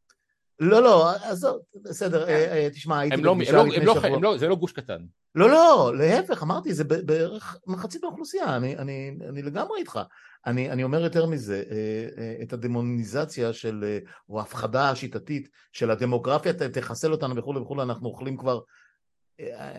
[0.61, 4.39] לא, לא, עזוב, בסדר, אה, אה, תשמע, הייתי לא בפגישה לא- לפני לא שבוע.
[4.39, 4.99] זה לא גוש קטן.
[5.35, 10.01] לא, לא, להפך, אמרתי, זה בערך מחצית מהאוכלוסייה, אני לגמרי איתך.
[10.47, 17.37] אני אומר יותר מזה, אה, את הדמוניזציה של, או ההפחדה השיטתית של הדמוגרפיה תחסל אותנו
[17.37, 18.61] וכולי וכולי, אנחנו אוכלים כבר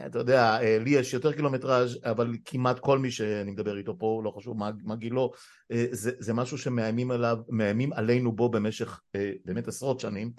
[0.06, 4.32] אתה יודע, לי יש יותר קילומטראז' אבל כמעט כל מי שאני מדבר איתו פה, לא
[4.32, 5.32] חשוב מה, מה גילו,
[5.92, 9.02] זה, זה משהו שמאיימים עליו, מאיימים עלינו בו במשך
[9.46, 10.32] באמת עשרות שנים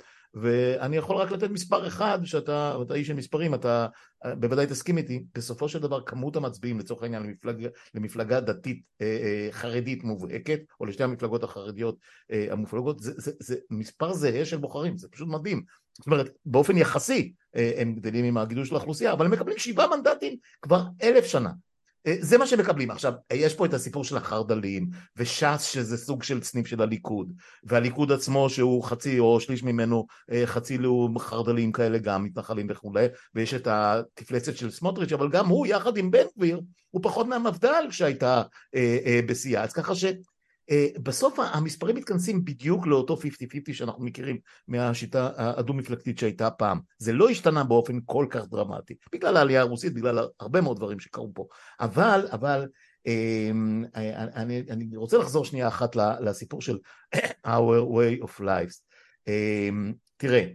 [0.42, 3.86] ואני יכול רק לתת מספר אחד, שאתה אתה איש של מספרים, אתה
[4.24, 9.48] בוודאי תסכים איתי, בסופו של דבר כמות המצביעים לצורך העניין למפלג, למפלגה דתית אה, אה,
[9.52, 11.96] חרדית מובהקת, או לשתי המפלגות החרדיות
[12.32, 15.62] אה, המופלגות, זה, זה, זה מספר זהה של בוחרים, זה פשוט מדהים.
[15.92, 20.36] זאת אומרת, באופן יחסי הם גדלים עם הגידול של האוכלוסייה, אבל הם מקבלים שבעה מנדטים
[20.62, 21.50] כבר אלף שנה.
[22.06, 22.90] אה, זה מה שמקבלים.
[22.90, 27.32] עכשיו, יש פה את הסיפור של החרד"לים, וש"ס שזה סוג של סניף של הליכוד,
[27.64, 33.06] והליכוד עצמו שהוא חצי או שליש ממנו אה, חצי לאום חרד"לים כאלה גם, מתנחלים וכולי,
[33.34, 37.86] ויש את התפלצת של סמוטריץ', אבל גם הוא יחד עם בן גביר, הוא פחות מהמפד"ל
[37.90, 38.42] שהייתה
[38.74, 40.04] אה, בשיאה, אז ככה ש...
[40.70, 46.80] אה, בסוף המספרים מתכנסים בדיוק לאותו 50-50 שאנחנו מכירים מהשיטה הדו-מפלגתית שהייתה פעם.
[46.98, 51.34] זה לא השתנה באופן כל כך דרמטי, בגלל העלייה הרוסית, בגלל הרבה מאוד דברים שקרו
[51.34, 51.46] פה.
[51.80, 52.68] אבל, אבל,
[53.06, 53.84] אמ,
[54.34, 56.78] אני, אני רוצה לחזור שנייה אחת לסיפור של
[57.46, 58.80] our way of lives.
[59.28, 60.46] אמ, תראה,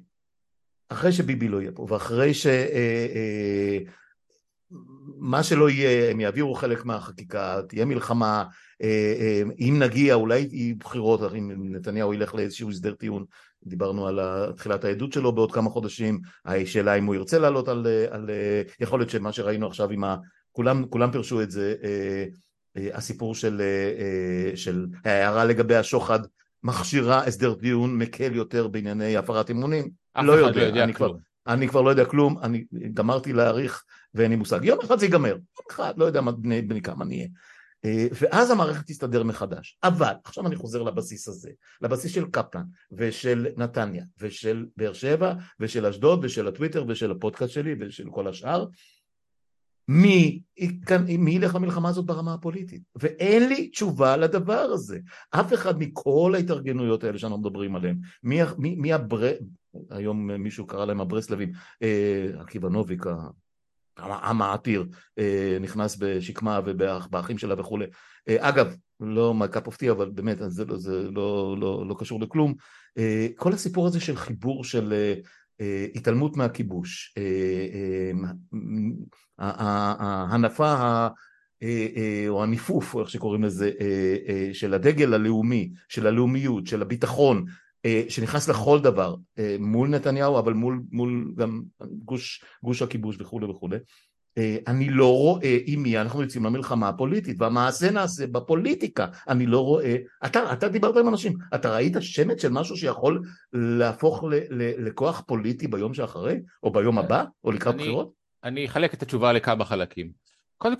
[0.90, 2.48] אחרי שביבי לא יהיה פה, ואחרי ש...
[4.72, 8.44] אה, אה, מה שלא יהיה, הם יעבירו חלק מהחקיקה, תהיה מלחמה,
[8.82, 13.26] אה, אה, אם נגיע, אולי יהיו בחירות, אם נתניהו ילך לאיזשהו הסדר טיעון,
[13.66, 14.20] דיברנו על
[14.58, 18.30] תחילת העדות שלו בעוד כמה חודשים, השאלה אם הוא ירצה לעלות על, על
[18.80, 20.16] יכול להיות שמה שראינו עכשיו עם ה...
[20.52, 22.26] כולם, כולם פירשו את זה, אה,
[22.94, 23.62] הסיפור של,
[24.56, 26.20] של ההערה לגבי השוחד
[26.64, 29.90] מכשירה הסדר טיעון מקל יותר בענייני הפרת אמונים,
[30.22, 31.14] לא יודע, לא יודע אני, כבר,
[31.48, 35.30] אני כבר לא יודע כלום, אני גמרתי להעריך ואין לי מושג, יום אחד זה ייגמר,
[35.30, 37.28] יום אחד, לא יודע בני, בני כמה נהיה
[37.86, 39.78] אה, ואז המערכת תסתדר מחדש.
[39.84, 41.50] אבל, עכשיו אני חוזר לבסיס הזה,
[41.82, 47.76] לבסיס של קפלן ושל נתניה ושל באר שבע ושל אשדוד ושל הטוויטר ושל הפודקאסט שלי
[47.80, 48.66] ושל כל השאר,
[49.88, 50.42] מי,
[51.18, 52.82] מי ילך למלחמה הזאת ברמה הפוליטית?
[52.96, 55.00] ואין לי תשובה לדבר הזה.
[55.32, 59.32] אף אחד מכל ההתארגנויות האלה שאנחנו מדברים עליהן, מי, מי, מי הבר...
[59.90, 61.52] היום מישהו קרא להם הברסלבים,
[61.84, 63.06] אה, עקיבא נוביק,
[64.02, 64.86] העם העתיר
[65.20, 67.86] אה, נכנס בשקמה ובאחים שלה וכולי.
[68.30, 72.54] אה, אגב, לא מלכה פופטי, אבל באמת זה, לא, זה לא, לא, לא קשור לכלום.
[72.98, 75.14] אה, כל הסיפור הזה של חיבור של
[75.96, 77.16] התעלמות מהכיבוש,
[79.40, 81.08] ההנפה
[82.30, 83.72] או הניפוף, או איך שקוראים לזה,
[84.54, 87.46] של הדגל הלאומי, של הלאומיות, של הביטחון,
[88.10, 93.78] שנכנס לכל דבר אה, מול נתניהו אבל מול, מול גם גוש, גוש הכיבוש וכולי וכולי.
[94.38, 99.08] אה, אני לא רואה עם מי אנחנו יוצאים למלחמה הפוליטית והמעשה נעשה בפוליטיקה.
[99.30, 103.22] אני לא רואה אתה, אתה דיברת עם אנשים אתה ראית שמץ של משהו שיכול
[103.54, 108.12] להפוך ל, ל, לכוח פוליטי ביום שאחרי או ביום הבא או לקראת אני, בחירות?
[108.44, 110.12] אני אחלק את התשובה לכמה חלקים.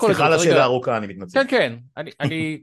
[0.02, 1.40] סליחה על השאלה הארוכה אני מתנצל.
[1.40, 1.78] כן כן.
[1.98, 2.62] אני, אני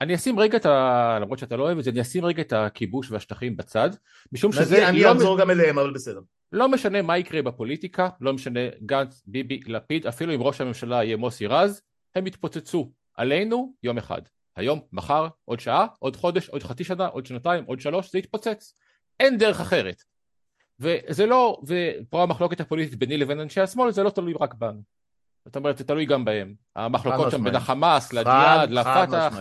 [0.00, 1.18] אני אשים רגע את ה...
[1.20, 3.90] למרות שאתה לא אוהב את זה, אני אשים רגע את הכיבוש והשטחים בצד,
[4.32, 4.88] משום שזה...
[4.88, 6.20] אני לא אחזור גם אליהם, אבל בסדר.
[6.52, 11.16] לא משנה מה יקרה בפוליטיקה, לא משנה גנץ, ביבי, לפיד, אפילו אם ראש הממשלה יהיה
[11.16, 11.82] מוסי רז,
[12.14, 14.22] הם יתפוצצו עלינו יום אחד.
[14.56, 18.74] היום, מחר, עוד שעה, עוד חודש, עוד חצי שנה, עוד שנתיים, עוד שלוש, זה יתפוצץ.
[19.20, 20.02] אין דרך אחרת.
[20.80, 24.82] וזה לא, ופה המחלוקת הפוליטית ביני לבין אנשי השמאל, זה לא תלוי רק בנו.
[25.44, 26.54] זאת אומרת, זה תלוי גם בהם.
[26.76, 29.38] המחלוקות שם בין החמאס, לג'יהאד, לפתח.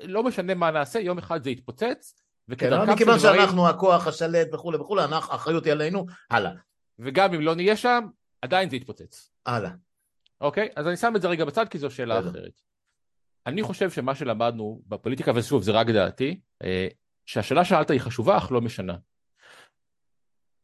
[0.00, 3.40] לא משנה מה נעשה, יום אחד זה יתפוצץ, וכדרכם כן, מכיוון דברים...
[3.40, 6.52] שאנחנו הכוח השלט וכולי וכולי, האחריות היא עלינו, הלאה.
[6.98, 8.04] וגם אם לא נהיה שם,
[8.42, 9.30] עדיין זה יתפוצץ.
[9.46, 9.70] הלאה.
[10.40, 10.68] אוקיי?
[10.76, 12.60] אז אני שם את זה רגע בצד, כי זו שאלה אחרת.
[13.46, 16.88] אני חושב שמה שלמדנו בפוליטיקה, ושוב, זה רק דעתי, אה,
[17.26, 18.96] שהשאלה שאלת היא חשובה, אך לא משנה.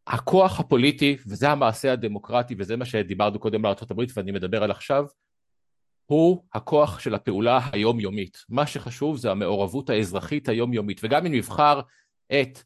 [0.07, 5.05] הכוח הפוליטי, וזה המעשה הדמוקרטי, וזה מה שדיברנו קודם על ארה"ב ואני מדבר על עכשיו,
[6.09, 8.39] הוא הכוח של הפעולה היומיומית.
[8.49, 11.81] מה שחשוב זה המעורבות האזרחית היומיומית, וגם אם נבחר
[12.33, 12.59] את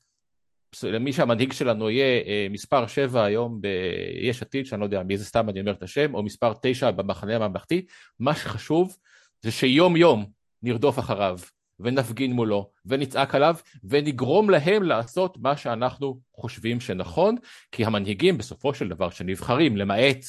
[1.01, 5.25] מי שהמנהיג שלנו יהיה אה, מספר 7 היום ביש עתיד, שאני לא יודע מי זה
[5.25, 7.87] סתם אני אומר את השם, או מספר 9 במחנה הממלכתי,
[8.21, 8.97] מה שחשוב
[9.41, 10.27] זה שיום יום
[10.63, 11.39] נרדוף אחריו,
[11.81, 17.37] ונפגין מולו, ונצעק עליו, ונגרום להם לעשות מה שאנחנו חושבים שנכון,
[17.73, 20.25] כי המנהיגים בסופו של דבר שנבחרים, למעט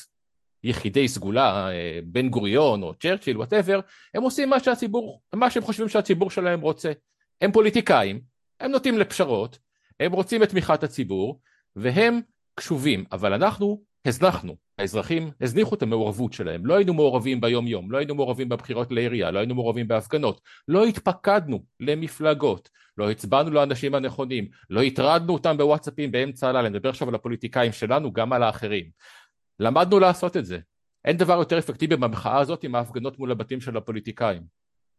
[0.64, 3.80] יחידי סגולה, אה, בן גוריון או צ'רצ'יל, whatever,
[4.14, 6.92] הם עושים מה שהציבור, מה שהם חושבים שהציבור שלהם רוצה.
[7.42, 8.22] הם פוליטיקאים,
[8.60, 9.60] הם נוטים לפשרות,
[10.00, 11.40] הם רוצים את תמיכת הציבור,
[11.76, 12.22] והם
[12.56, 17.98] קשובים, אבל אנחנו הזנחנו, האזרחים הזניחו את המעורבות שלהם, לא היינו מעורבים ביום יום, לא
[17.98, 24.48] היינו מעורבים בבחירות לעירייה, לא היינו מעורבים בהפגנות, לא התפקדנו למפלגות, לא הצבענו לאנשים הנכונים,
[24.70, 28.86] לא הטרדנו אותם בוואטסאפים באמצע הלילה, אני מדבר עכשיו על הפוליטיקאים שלנו, גם על האחרים.
[29.60, 30.60] למדנו לעשות את זה.
[31.06, 34.44] אין דבר יותר אפקטיבי במחאה הזאת עם ההפגנות מול הבתים של הפוליטיקאים.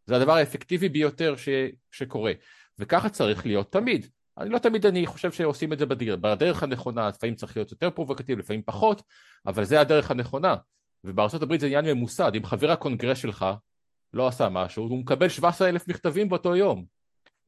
[0.05, 1.49] זה הדבר האפקטיבי ביותר ש,
[1.91, 2.31] שקורה,
[2.79, 4.07] וככה צריך להיות תמיד.
[4.37, 7.89] אני לא תמיד אני חושב שעושים את זה בדרך, בדרך הנכונה, לפעמים צריך להיות יותר
[7.89, 9.01] פרובוקטיבי, לפעמים פחות,
[9.45, 10.55] אבל זה הדרך הנכונה.
[11.03, 13.45] ובארצות הברית זה עניין ממוסד, אם חבר הקונגרס שלך
[14.13, 16.85] לא עשה משהו, הוא מקבל 17 אלף מכתבים באותו יום,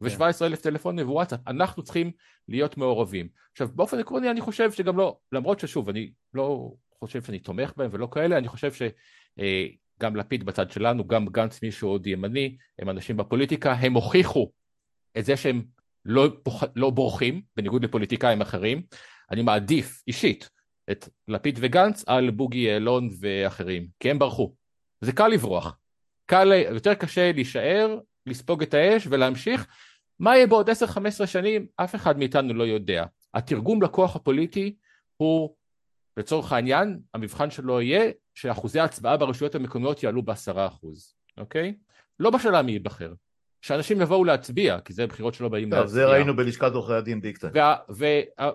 [0.02, 2.12] ו-17 אלף טלפונים ווואטסאפ, אנחנו צריכים
[2.48, 3.28] להיות מעורבים.
[3.52, 6.72] עכשיו באופן עקרוני אני חושב שגם לא, למרות ששוב אני לא
[7.04, 11.64] חושב שאני תומך בהם ולא כאלה, אני חושב שגם אה, לפיד בצד שלנו, גם גנץ
[11.64, 14.52] מישהו עוד ימני, הם אנשים בפוליטיקה, הם הוכיחו
[15.18, 15.64] את זה שהם
[16.06, 16.28] לא,
[16.76, 18.82] לא בורחים, בניגוד לפוליטיקאים אחרים.
[19.32, 20.50] אני מעדיף אישית
[20.92, 24.54] את לפיד וגנץ על בוגי יעלון ואחרים, כי הם ברחו.
[25.02, 25.78] זה קל לברוח.
[26.26, 29.68] קל, יותר קשה להישאר, לספוג את האש ולהמשיך.
[30.20, 31.68] מה יהיה בעוד 10-15 שנים?
[31.76, 33.06] אף אחד מאיתנו לא יודע.
[33.34, 34.76] התרגום לכוח הפוליטי
[35.18, 35.56] הוא,
[36.18, 41.74] לצורך העניין, המבחן שלו יהיה שאחוזי ההצבעה ברשויות המקומיות יעלו בעשרה אחוז, אוקיי?
[42.20, 43.14] לא בשאלה מי ייבחר.
[43.62, 45.88] שאנשים יבואו להצביע, כי זה בחירות שלא באים להצביע.
[45.88, 47.38] זה ראינו בלשכת עורכי הדין דיק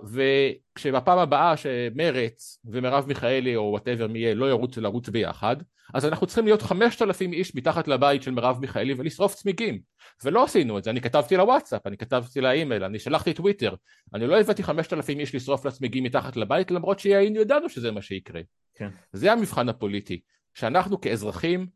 [0.04, 5.56] וכשבפעם הבאה שמרץ ומרב מיכאלי או whatever מי יהיה לא ירוצו לרוץ ביחד,
[5.94, 9.80] אז אנחנו צריכים להיות חמשת אלפים איש מתחת לבית של מרב מיכאלי ולשרוף צמיגים.
[10.24, 13.74] ולא עשינו את זה, אני כתבתי לוואטסאפ, אני כתבתי לאימייל, אני שלחתי טוויטר,
[14.14, 18.02] אני לא הבאתי חמשת אלפים איש לשרוף צמיגים מתחת לבית, למרות שהיינו ידענו שזה מה
[18.02, 18.40] שיקרה.
[18.74, 18.88] כן.
[19.12, 20.20] זה המבחן הפוליטי,
[20.54, 21.66] שאנחנו כאזרחים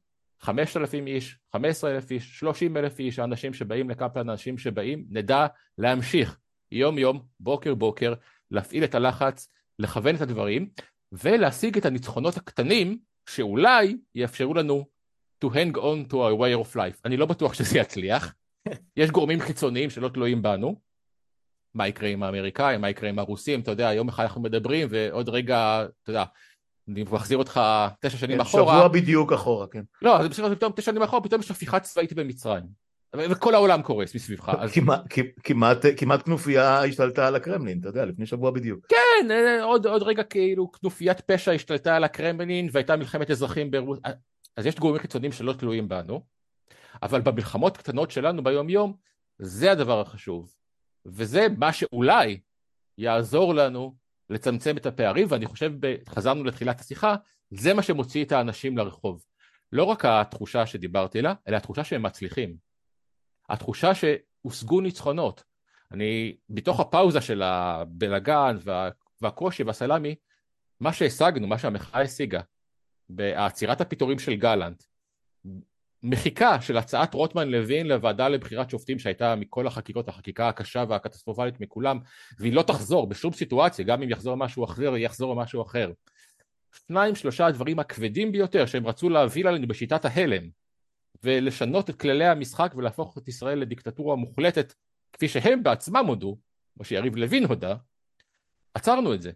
[0.41, 5.05] חמשת אלפים איש, חמש עשרה אלף איש, שלושים אלף איש, האנשים שבאים לקפלן, האנשים שבאים,
[5.11, 5.47] נדע
[5.79, 6.39] להמשיך
[6.73, 8.15] יום יום, בוקר בוקר,
[8.51, 9.49] להפעיל את הלחץ,
[9.79, 10.69] לכוון את הדברים,
[11.13, 14.87] ולהשיג את הניצחונות הקטנים שאולי יאפשרו לנו
[15.45, 17.01] to hang on to our way of life.
[17.05, 18.35] אני לא בטוח שזה יצליח.
[18.97, 20.81] יש גורמים חיצוניים שלא תלויים בנו.
[21.75, 25.29] מה יקרה עם האמריקאים, מה יקרה עם הרוסים, אתה יודע, יום אחד אנחנו מדברים ועוד
[25.29, 26.25] רגע, אתה יודע,
[26.89, 27.61] אני מחזיר אותך
[28.01, 28.75] תשע שנים אחורה.
[28.75, 29.83] שבוע בדיוק אחורה, כן.
[30.03, 32.86] לא, זה בסדר, פתאום תשע שנים אחורה, פתאום יש הפיכה צבאית במצרים.
[33.15, 34.53] וכל העולם קורס מסביבך.
[34.59, 34.73] אז...
[34.73, 35.01] כמעט,
[35.43, 38.87] כמעט, כמעט כנופיה השתלטה על הקרמלין, אתה יודע, לפני שבוע בדיוק.
[38.89, 44.13] כן, אה, עוד, עוד רגע כאילו כנופיית פשע השתלטה על הקרמלין והייתה מלחמת אזרחים ברוסיה.
[44.57, 46.21] אז יש גורמים חיצוניים שלא תלויים בנו,
[47.03, 48.95] אבל במלחמות קטנות שלנו ביום יום,
[49.39, 50.55] זה הדבר החשוב.
[51.07, 52.41] וזה מה שאולי
[52.99, 53.95] יעזור לנו
[54.31, 55.73] לצמצם את הפערים, ואני חושב,
[56.09, 57.15] חזרנו לתחילת השיחה,
[57.51, 59.25] זה מה שמוציא את האנשים לרחוב.
[59.73, 62.66] לא רק התחושה שדיברתי לה, אלא התחושה שהם מצליחים.
[63.49, 65.45] התחושה שהושגו ניצחונות.
[65.93, 68.89] אני, בתוך הפאוזה של הבלגן וה,
[69.21, 70.15] והקושי והסלמי,
[70.81, 72.41] מה שהשגנו, מה שהמחאה השיגה,
[73.09, 74.83] בעצירת הפיטורים של גלנט,
[76.03, 81.99] מחיקה של הצעת רוטמן לוין לוועדה לבחירת שופטים שהייתה מכל החקיקות, החקיקה הקשה והקטסטרופלית מכולם,
[82.39, 85.93] והיא לא תחזור בשום סיטואציה, גם אם יחזור משהו אחר, יחזור משהו אחר.
[86.87, 90.49] שניים שלושה הדברים הכבדים ביותר שהם רצו להביא עלינו בשיטת ההלם
[91.25, 94.75] ולשנות את כללי המשחק ולהפוך את ישראל לדיקטטורה מוחלטת
[95.13, 96.39] כפי שהם בעצמם הודו,
[96.81, 97.75] או שיריב לוין הודה,
[98.75, 99.31] עצרנו את זה.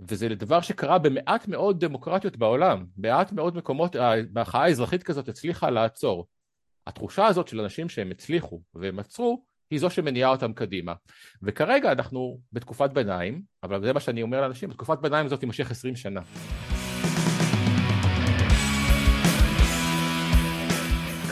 [0.00, 6.26] וזה דבר שקרה במעט מאוד דמוקרטיות בעולם, במעט מאוד מקומות, המחאה האזרחית כזאת הצליחה לעצור.
[6.86, 10.94] התחושה הזאת של אנשים שהם הצליחו והם עצרו, היא זו שמניעה אותם קדימה.
[11.42, 15.96] וכרגע אנחנו בתקופת ביניים, אבל זה מה שאני אומר לאנשים, בתקופת ביניים הזאת תימשך עשרים
[15.96, 16.20] שנה.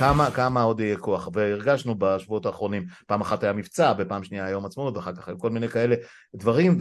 [0.02, 4.64] כמה, כמה עוד יהיה כוח, והרגשנו בשבועות האחרונים, פעם אחת היה מבצע, בפעם שנייה יום
[4.64, 5.96] עצמאות, ואחר כך כל מיני כאלה
[6.34, 6.78] דברים,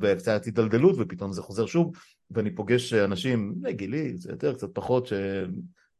[0.00, 1.92] וקצת הידלדלות, ופתאום זה חוזר שוב,
[2.30, 5.12] ואני פוגש אנשים, גילי, זה יותר, קצת פחות, ש...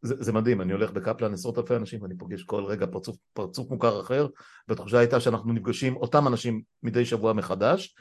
[0.04, 3.70] זה, זה מדהים, אני הולך בקפלן עשרות אלפי אנשים ואני פוגש כל רגע פרצוף, פרצוף
[3.70, 4.26] מוכר אחר
[4.68, 7.94] והתחושה הייתה שאנחנו נפגשים אותם אנשים מדי שבוע מחדש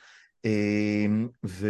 [0.45, 1.67] אמ, ו,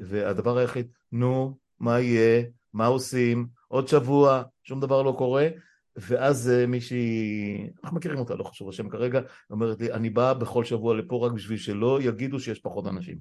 [0.00, 2.42] והדבר היחיד, נו, מה יהיה,
[2.74, 5.48] מה עושים, עוד שבוע, שום דבר לא קורה,
[5.96, 10.64] ואז אה, מישהי, אנחנו מכירים אותה, לא חשוב השם כרגע, אומרת לי, אני באה בכל
[10.64, 13.18] שבוע לפה רק בשביל שלא יגידו שיש פחות אנשים.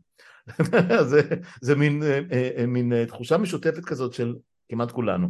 [1.11, 1.21] זה,
[1.61, 2.19] זה מין, אה,
[2.57, 4.35] אה, מין תחושה משותפת כזאת של
[4.69, 5.27] כמעט כולנו.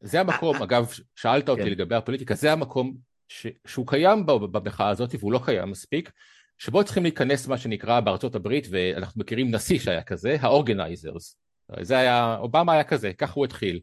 [0.00, 1.70] זה המקום, אגב, שאלת אותי כן.
[1.70, 2.96] לגבי הפוליטיקה, זה המקום
[3.28, 6.10] ש, שהוא קיים במחאה הזאת והוא לא קיים מספיק,
[6.58, 11.36] שבו צריכים להיכנס מה שנקרא בארצות הברית, ואנחנו מכירים נשיא שהיה כזה, האורגנייזרס.
[11.80, 13.80] זה היה, אובמה היה כזה, ככה הוא התחיל.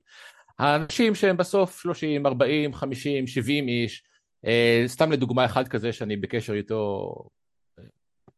[0.59, 4.03] האנשים שהם בסוף 30, 40, 50, 70 איש,
[4.45, 7.13] אה, סתם לדוגמה אחד כזה שאני בקשר איתו,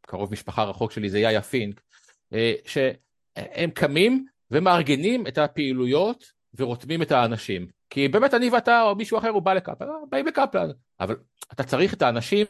[0.01, 1.81] קרוב משפחה רחוק שלי זה יאיה פינק,
[2.33, 7.67] אה, שהם קמים ומארגנים את הפעילויות ורותמים את האנשים.
[7.89, 11.15] כי באמת אני ואתה או מישהו אחר הוא בא לקפלן, באים לקפלן, אבל
[11.53, 12.45] אתה צריך את האנשים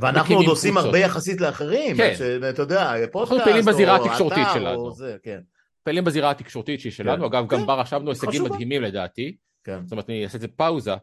[0.00, 2.14] ואנחנו עוד עושים הרבה יחסית לאחרים, כן.
[2.50, 4.80] אתה יודע, פודקאסט, אנחנו פעילים בזירה התקשורתית שלנו.
[4.80, 5.40] או זה, כן.
[5.82, 7.36] פעילים בזירה התקשורתית שהיא שלנו, כן.
[7.36, 7.66] אגב, גם כן.
[7.66, 8.44] בה רשמנו הישגים.
[8.44, 9.80] מדהימים לדעתי, כן.
[9.84, 10.94] זאת אומרת, אני אעשה את זה פאוזה.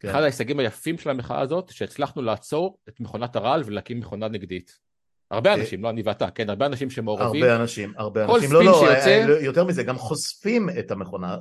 [0.00, 0.08] כן.
[0.08, 4.86] אחד ההישגים היפים של המחאה הזאת, שהצלחנו לעצור את מכונת הרעל ולהקים מכונה נגדית.
[5.30, 5.54] הרבה אה.
[5.54, 7.42] אנשים, לא אני ואתה, כן, הרבה אנשים שמעורבים.
[7.42, 10.68] הרבה אנשים, הרבה כל אנשים, לא, ספין לא, שיוצא- אה, אה, יותר מזה, גם חושפים
[10.78, 11.36] את המכונה,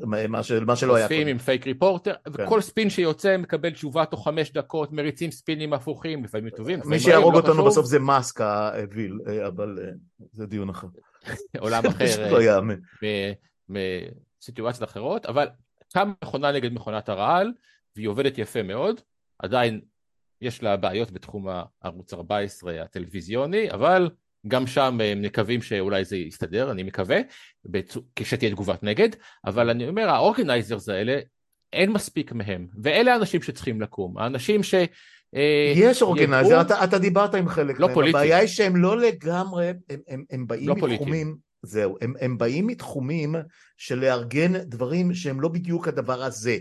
[0.66, 1.28] מה שלא היה קודם.
[1.28, 2.44] עם Fake Reporter, כן.
[2.46, 7.34] וכל ספין שיוצא מקבל תשובה תוך חמש דקות, מריצים ספינים הפוכים, לפעמים טובים, מי שיהרוג
[7.34, 7.66] לא אותנו.
[7.66, 9.80] בסוף זה necessary evil, אבל
[10.32, 10.88] זה דיון אחר.
[11.60, 12.38] עולם אחר, אה, לא.
[13.04, 13.78] מ-
[14.40, 15.48] מסיטואציות אחרות, אבל
[15.94, 17.52] קמה מכונה נגד מכונת הרעל,
[17.96, 19.02] והיא עובדת יפה מאוד,
[19.40, 19.82] עדיין
[20.42, 21.48] יש לה בעיות בתחום
[21.82, 24.10] הערוץ 14 הטלוויזיוני, אבל
[24.48, 27.18] גם שם הם מקווים שאולי זה יסתדר, אני מקווה,
[28.16, 29.10] כשתהיה תגובת נגד,
[29.46, 31.20] אבל אני אומר, האורגנייזרס האלה,
[31.76, 34.74] אין מספיק מהם, ואלה האנשים שצריכים לקום, האנשים ש...
[35.36, 38.18] אה, יש אורגנייזר, ידעו- אתה, אתה דיברת עם חלק לא מהם, פוליטי.
[38.18, 39.76] הבעיה היא שהם לא לגמרי, הם,
[40.08, 41.02] הם, הם באים לא פוליטיים.
[41.02, 43.36] מתחומים, זהו, הם, הם באים מתחומים
[43.78, 46.58] של לארגן דברים שהם לא בדיוק הדבר הזה.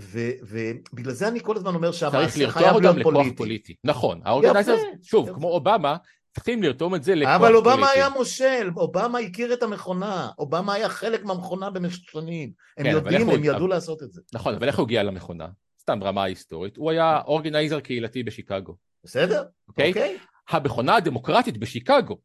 [0.00, 3.36] ו, ובגלל זה אני כל הזמן אומר צריך שהמעשה לרתום חייב אותם להיות לכוח פוליטי.
[3.36, 3.74] פוליטי.
[3.84, 5.30] נכון, האורגנייזרס, יפה, שוב.
[5.34, 5.96] כמו אובמה,
[6.34, 7.68] צריכים לרתום את זה לכוח אבל פוליטי.
[7.70, 12.50] אובמה היה מושל, אובמה הכיר את המכונה, אובמה היה חלק מהמכונה במשך שנים.
[12.78, 14.20] הם כן, אבל יודעים, איך הוא- הם ידעו לעשות את זה.
[14.34, 15.46] נכון, אבל איך הוא הגיע למכונה?
[15.80, 16.76] סתם ברמה ההיסטורית.
[16.76, 18.76] הוא היה אורגנייזר קהילתי בשיקגו.
[19.04, 19.44] בסדר?
[19.68, 19.88] אוקיי?
[19.88, 20.16] אוקיי?
[20.50, 22.18] המכונה הדמוקרטית בשיקגו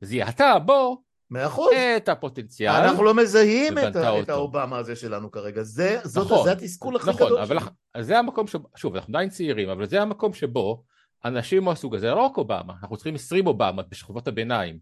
[0.00, 1.68] זיהתה בו מאה אחוז.
[1.96, 2.72] את הפוטנציאל.
[2.72, 4.28] אנחנו לא מזהים את, ה- את.
[4.28, 7.68] האובמה הזה שלנו כרגע, זה, זאת, נכון, זה התסכול הכי נכון, גדול אבל שלי.
[7.94, 10.84] אז זה המקום שבו, שוב, אנחנו עדיין צעירים, אבל זה המקום שבו
[11.24, 14.78] אנשים מהסוג הזה, לא רק אובמה, אנחנו צריכים 20 אובמה בשכבות הביניים.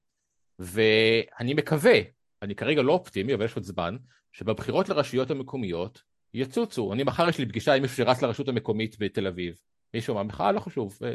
[0.58, 2.00] ואני מקווה,
[2.42, 3.96] אני כרגע לא אופטימי, אבל יש עוד זמן,
[4.32, 6.02] שבבחירות לרשויות המקומיות
[6.34, 6.92] יצוצו.
[6.92, 9.54] אני מחר יש לי פגישה עם מישהו שרץ לרשות המקומית בתל אביב.
[9.94, 11.14] מישהו מהמחאה, לא חשוב, אה,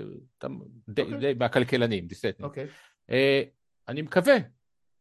[0.90, 1.20] די- אוקיי.
[1.20, 2.42] די מהכלכלנים, דיסטנט.
[2.42, 2.68] אוקיי.
[3.10, 3.42] אה,
[3.88, 4.36] אני מקווה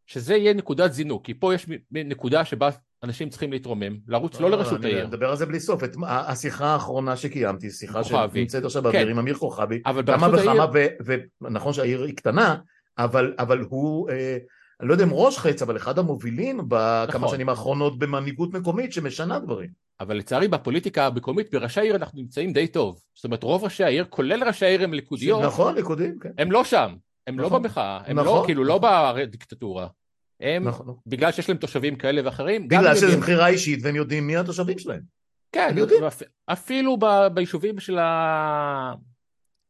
[0.06, 2.68] שזה יהיה נקודת זינוק, כי פה יש נקודה שבה
[3.02, 5.84] אנשים צריכים להתרומם, לרוץ לא לראשות אני העיר, מדבר על זה בלי סוף.
[5.84, 8.04] את, השיחה האחרונה שקיימתי, שיחה.
[8.04, 9.10] שנמצאת עכשיו באוויר כן.
[9.10, 10.66] עם אמיר כוכבי, אבל כמה וכמה,
[11.40, 12.56] ונכון שהעיר היא קטנה,
[12.98, 14.36] אבל, אבל הוא, אה,
[14.80, 17.28] אני לא יודע אם ראש חץ, אבל אחד המובילים בכמה נכון.
[17.28, 19.70] שנים האחרונות במנהיגות מקומית שמשנה דברים.
[20.00, 23.00] אבל לצערי בפוליטיקה המקומית, בראשי העיר אנחנו נמצאים די טוב.
[23.14, 26.30] זאת אומרת, רוב ראשי העיר, כולל ראשי העיר הם ליכודיות, נכון, ליכודים, כן.
[26.38, 26.94] הם לא שם,
[27.26, 27.62] הם לא נכון.
[27.62, 28.46] במחאה, הם לא, נכון.
[28.46, 28.80] כאילו, לא
[29.16, 29.86] בדיקטטורה.
[30.40, 30.96] הם, נכון.
[31.06, 34.78] בגלל שיש להם תושבים כאלה ואחרים, בגלל שזו יודעים- בחירה אישית והם יודעים מי התושבים
[34.78, 35.00] שלהם.
[35.52, 36.00] כן, יודעים.
[36.46, 37.98] אפילו ב- ביישובים של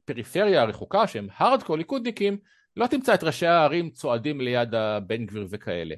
[0.04, 2.38] הפריפריה הרחוקה, שהם הארדקור ליכודניקים,
[2.76, 5.94] לא תמצא את ראשי הערים צועדים ליד הבן גביר וכאלה.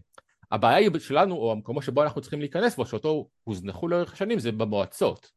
[0.52, 4.52] הבעיה היא שלנו, או המקומות שבו אנחנו צריכים להיכנס בו, שאותו הוזנחו לאורך השנים, זה
[4.52, 5.30] במועצות.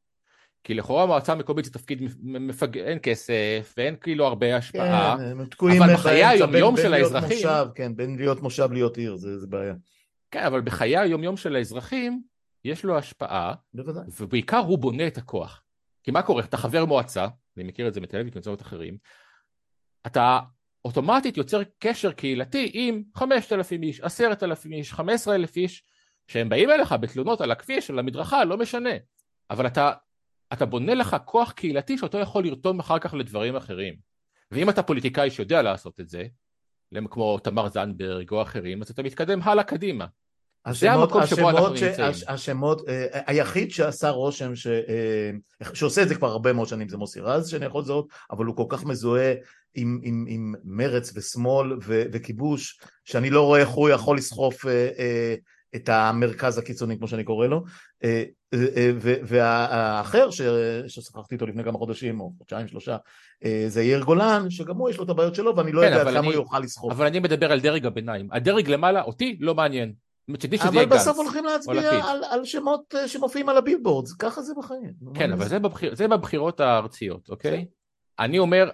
[0.64, 2.78] כי לכאורה מועצה מקומית זה תפקיד מפג...
[2.78, 5.16] אין כסף, ואין כאילו הרבה השפעה.
[5.18, 9.16] כן, הם תקועים אבל בחיי היום-יום של האזרחים- מושב, כן, בין להיות מושב להיות עיר,
[9.16, 9.74] זה זה בעיה.
[10.32, 12.22] כן, אבל בחיי היום-יום של האזרחים,
[12.66, 14.03] יש לו השפעה, בוודאי.
[14.20, 15.64] ובעיקר הוא בונה את הכוח.
[16.03, 16.43] כי מה קורה?
[16.43, 18.97] אתה חבר מועצה, אני מכיר את זה מתל אביב ובמקומות אחרים,
[20.07, 20.39] אתה
[20.86, 25.84] אוטומטית יוצר קשר קהילתי עם 5,000 איש, 10,000 איש, 15,000 איש,
[26.28, 28.89] שהם באים אליך בתלונות על הכביש, על המדרכה, לא משנה.
[29.49, 29.91] אבל אתה,
[30.54, 33.95] אתה בונה לך כוח קהילתי שאותו יכול לרתום אחר כך לדברים אחרים.
[34.52, 36.26] ואם אתה פוליטיקאי שיודע לעשות את זה,
[37.10, 40.06] כמו תמר זנדברג או אחרים, אז אתה מתקדם הלאה קדימה.
[40.72, 42.08] זה המקום שבו אנחנו השמות ש- נמצאים.
[42.10, 45.32] הש- השמות, אה, היחיד שעשה רושם, ש- אה,
[45.74, 48.56] שעושה את זה כבר הרבה מאוד שנים זה מוסי רז, שאני יכול לזהות, אבל הוא
[48.56, 49.34] כל כך מזוהה
[49.76, 54.89] עם, עם, עם מרץ ושמאל ו, וכיבוש, שאני לא רואה איך הוא יכול לסחוף אה,
[54.99, 55.36] אה,
[55.76, 57.64] את המרכז הקיצוני, כמו שאני קורא לו.
[58.04, 58.92] אה, אה, אה,
[59.24, 62.98] והאחר ששוחחתי איתו לפני כמה חודשים, או חודשיים, שלושה,
[63.68, 66.26] זה יאיר גולן, שגם הוא יש לו את הבעיות שלו, ואני לא כן, יודע כמה
[66.26, 66.92] הוא יוכל לסחוף.
[66.92, 68.28] אבל אני מדבר על דרג הביניים.
[68.32, 69.94] הדרג למעלה, אותי לא מעניין.
[70.30, 71.02] אבל יהיה גנץ.
[71.02, 72.06] בסוף הולכים להצביע.
[72.10, 74.94] על, על שמות שמופיעים על ה billboards, ככה זה בחיים.
[75.14, 75.50] כן, מה אבל זה?
[75.50, 77.66] זה, בבחיר, זה בבחירות הארציות, אוקיי?
[78.20, 78.70] אני אומר,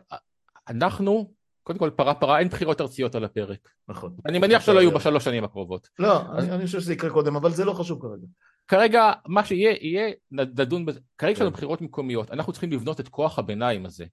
[0.70, 1.32] אנחנו,
[1.68, 3.70] קודם כל פרה פרה, אין בחירות ארציות על הפרק.
[3.88, 4.15] נכון.
[4.26, 5.01] אני מניח שלא יהיו להיות.
[5.01, 5.89] בשלוש שנים הקרובות.
[5.99, 8.28] לא, אני, אני חושב שזה יקרה קודם, אבל זה לא חשוב כרגע.
[8.68, 10.99] כרגע, מה שיהיה, יהיה, נדון בזה.
[11.18, 11.51] כרגע יש לנו.
[11.51, 14.05] בחירות מקומיות, אנחנו צריכים לבנות את כוח הביניים הזה.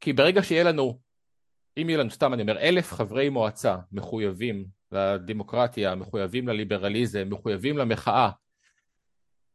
[0.00, 0.98] כי ברגע שיהיה לנו,
[1.78, 8.30] אם יהיה לנו, סתם אני אומר, אלף חברי מועצה מחויבים לדמוקרטיה, מחויבים לליברליזם, מחויבים למחאה,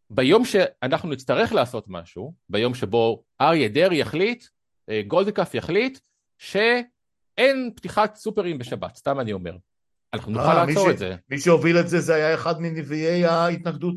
[0.09, 4.45] ביום שאנחנו נצטרך לעשות משהו, ביום שבו אריה דרעי יחליט,
[4.89, 5.99] אה, גולדקאפ יחליט,
[7.37, 9.55] שאין פתיחת סופרים בשבת, סתם אני אומר.
[10.13, 11.15] אנחנו נוכל אה, מי לעצור את זה.
[11.29, 13.95] מי שהוביל את זה, זה היה אחד מנביאי ההתנגדות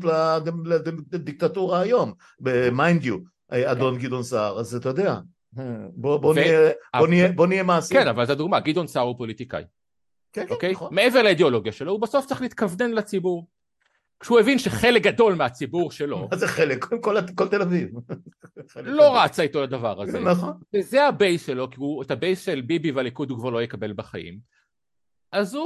[1.11, 3.15] לדיקטטורה היום, mind you,
[3.51, 5.19] אדון גדעון סער, אז אתה יודע.
[5.95, 8.01] בוא, ו- נהיה, בוא, נהיה, מעשיים.
[8.01, 9.63] כן, אבל זו דוגמה, גדעון סער הוא פוליטיקאי,
[10.33, 10.71] כן, כן, אוקיי?
[10.71, 10.95] נכון.
[10.95, 13.47] מעבר לאידיאולוגיה שלו, הוא בסוף צריך להתכוונן לציבור.
[14.19, 16.83] כשהוא הבין שחלק גדול מהציבור שלו מה זה חלק?
[16.85, 17.89] כל, כל, כל תל אביב.
[18.83, 19.23] לא.
[19.23, 20.53] רצה איתו לדבר הזה, נכון.
[20.75, 23.63] וזה ה base שלו, כי הוא, את ה base של ביבי והליכוד הוא כבר לא
[23.63, 24.39] יקבל בחיים,
[25.31, 25.65] אז הוא,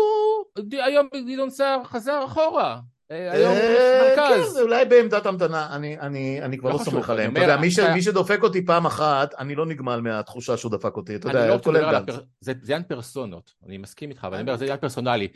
[0.71, 2.79] היום גדעון סער חזר אחורה,
[3.11, 4.51] אה, היום אה, כן, מרכז.
[4.51, 7.31] זה אולי בעמדת המתנה, אני, אני, אני כבר לא לא סומך עליהם.
[7.31, 10.71] אתה יודע, מי, ש, אתה- מי שדופק אותי פעם אחת, אני לא נגמל מהתחושה שהוא
[10.71, 12.15] דפק אותי, אתה יודע, לא כולל לדבר על גנץ.
[12.15, 12.23] הפר...
[12.41, 15.27] זה זה עניין פרסונות, אני מסכים איתך, אבל אני אומר, זה עניין פרסונלי.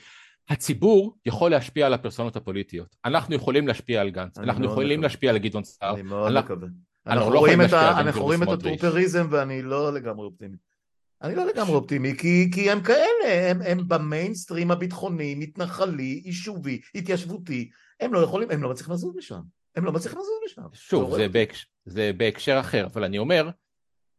[0.50, 2.96] הציבור יכול להשפיע על הפרסונות הפוליטיות.
[3.06, 5.08] אנחנו יכולים להשפיע על גנץ, אנחנו יכולים מקווה.
[5.08, 5.93] להשפיע על גדעון סער.
[5.93, 6.68] אני מאוד אנחנו- מקווה.
[7.08, 8.48] אנחנו אנחנו לא יכולים את להשפיע על אנחנו רואים את.
[8.48, 10.58] הטרופריזם ואני לא לגמרי אופטימי.
[11.22, 17.70] אני לא לגמרי אופטימי, כי, כי הם כאלה, הם, הם במיינסטרים הביטחוני, מתנחלי, יישובי, התיישבותי,
[18.00, 19.41] הם לא יכולים, הם לא מצליחים לזוז משם.
[19.76, 20.62] הם לא מצליחים לזוז משם.
[20.74, 21.28] שוב, זה?
[21.30, 21.68] בהקש...
[21.86, 23.50] זה בהקשר אחר, אבל אני אומר,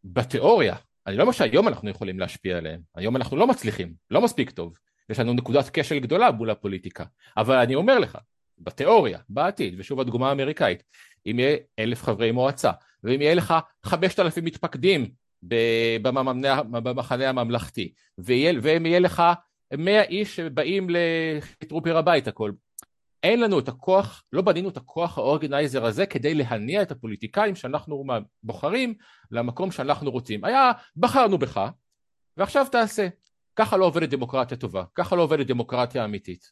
[0.05, 4.51] בתיאוריה, אני לא אומר שהיום אנחנו יכולים להשפיע עליהם, היום אנחנו לא מצליחים, לא מספיק
[4.51, 4.79] טוב,
[5.11, 7.05] יש לנו נקודת כשל גדולה מול הפוליטיקה,
[7.37, 8.19] אבל אני אומר לך,
[8.59, 10.83] בתיאוריה, בעתיד, ושוב הדוגמה האמריקאית,
[11.27, 12.71] אם יהיה אלף חברי מועצה,
[13.05, 13.55] ואם יהיה לך
[13.85, 15.11] חמשת אלפים מתפקדים
[16.83, 19.23] במחנה הממלכתי, ואם יהיה לך
[19.79, 20.87] מאה איש שבאים
[21.63, 22.53] לטרופר הביתה כל
[23.23, 28.05] אין לנו את הכוח, לא בנינו את הכוח האורגנייזר הזה כדי להניע את הפוליטיקאים שאנחנו
[28.43, 28.95] בוחרים
[29.31, 30.45] למקום שאנחנו רוצים.
[30.45, 31.61] היה, בחרנו בך,
[32.37, 33.09] ועכשיו תעשה.
[33.57, 36.51] ככה לא עובדת דמוקרטיה טובה, ככה לא עובדת דמוקרטיה אמיתית.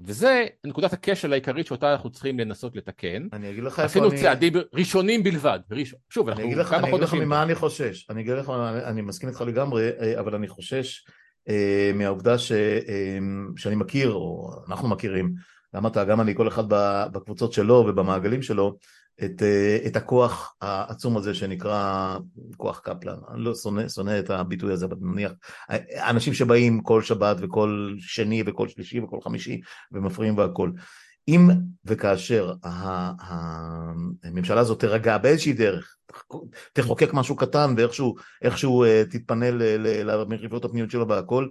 [0.00, 3.26] וזה נקודת הכשל העיקרית שאותה אנחנו צריכים לנסות לתקן.
[3.32, 4.20] אני אגיד לך איפה עשינו אני...
[4.20, 5.60] צעדים ראשונים בלבד.
[5.70, 5.94] ראש...
[6.10, 7.22] שוב, אנחנו כמה אני אגיד לך חודשים.
[7.22, 8.10] ממה אני חושש.
[8.10, 8.52] אני אגיד לך,
[8.84, 11.04] אני, מסכים איתך לגמרי, אה, אבל אני חושש
[11.48, 13.18] אה, מהעובדה ש, אה,
[13.56, 15.34] שאני מכיר, או אנחנו מכירים,
[15.76, 16.64] גם אתה, גם אני, כל אחד
[17.12, 18.78] בקבוצות שלו ובמעגלים שלו,
[19.24, 22.16] את, אה, את הכוח העצום הזה שנקרא
[22.56, 23.18] כוח קפלן.
[23.34, 25.32] אני לא שונא, שונא את הביטוי הזה, אבל נניח,
[25.94, 29.60] אנשים שבאים כל שבת וכל שני וכל שלישי וכל חמישי
[29.92, 30.70] ומפריעים והכל.
[31.28, 31.48] אם
[31.84, 32.52] וכאשר
[34.24, 35.96] הממשלה הזאת תירגע באיזושהי דרך,
[36.72, 41.48] תחוקק משהו קטן ואיכשהו איכשהו, אה, תתפנה למריבות הפנימיות שלו והכל,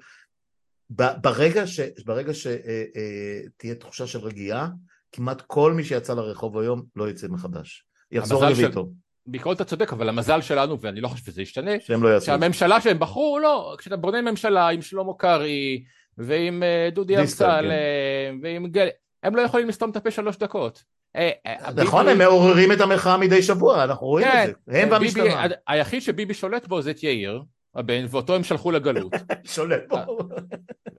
[0.90, 4.68] ברגע, ש, ברגע שתהיה תחושה של רגיעה,
[5.12, 7.86] כמעט כל מי שיצא לרחוב היום לא יצא מחדש.
[8.12, 8.90] יחזור לביתו,
[9.26, 12.26] בעיקרון אתה צודק, אבל המזל שלנו, ואני לא חושב שזה ישתנה, שהם לא יעשו.
[12.26, 15.84] שהממשלה שהם בחרו, לא, כשאתה בונה ממשלה עם שלמה קרעי
[16.18, 17.22] ועם אה, דודי כן.
[17.22, 18.88] אמסלם ועם גל...
[19.24, 20.84] הם לא יכולים לסתום את הפה שלוש דקות.
[21.16, 24.82] אה, אה, נכון, הם מעוררים את המחאה מדי שבוע, אנחנו רואים כן, את זה.
[24.82, 25.46] הם והמשטרה.
[25.68, 27.42] היחיד שביבי שולט בו זה את יאיר,
[27.76, 29.14] הבן, ואותו הם שלחו לגלות.
[29.44, 29.98] שולט פה.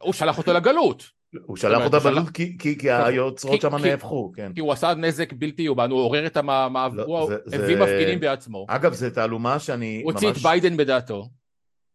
[0.00, 1.04] הוא שלח אותו לגלות,
[1.44, 4.52] הוא שלח שלח- בלו"ז כי- כי כי היוצרות שם נהפכו, כן.
[4.54, 8.66] כי הוא עשה נזק בלתי יאומן, הוא עורר את המאבק, לא, הוא הביא מפגינים בעצמו.
[8.68, 10.42] אגב, זו תעלומה שאני הוא הוציא את ממש...
[10.42, 11.28] ביידן בדעתו.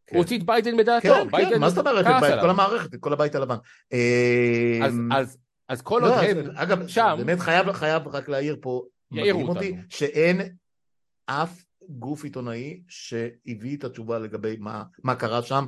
[0.07, 0.15] כן.
[0.15, 1.07] הוא הוציא את ביידן בדעתו.
[1.31, 2.05] כן, כן, מה זאת אומרת?
[2.07, 2.41] את.
[2.41, 3.55] כל המערכת, את כל הבית הלבן.
[3.93, 5.37] אה, אז- אז-
[5.69, 9.49] אז כל לא, עוד הם אגב, שם, באמת חייב חייב רק להעיר פה, יעירו מדהים
[9.55, 9.81] אותי, אותנו.
[9.89, 10.41] שאין
[11.25, 15.65] אף גוף עיתונאי שהביא את התשובה לגבי מה, מה קרה שם,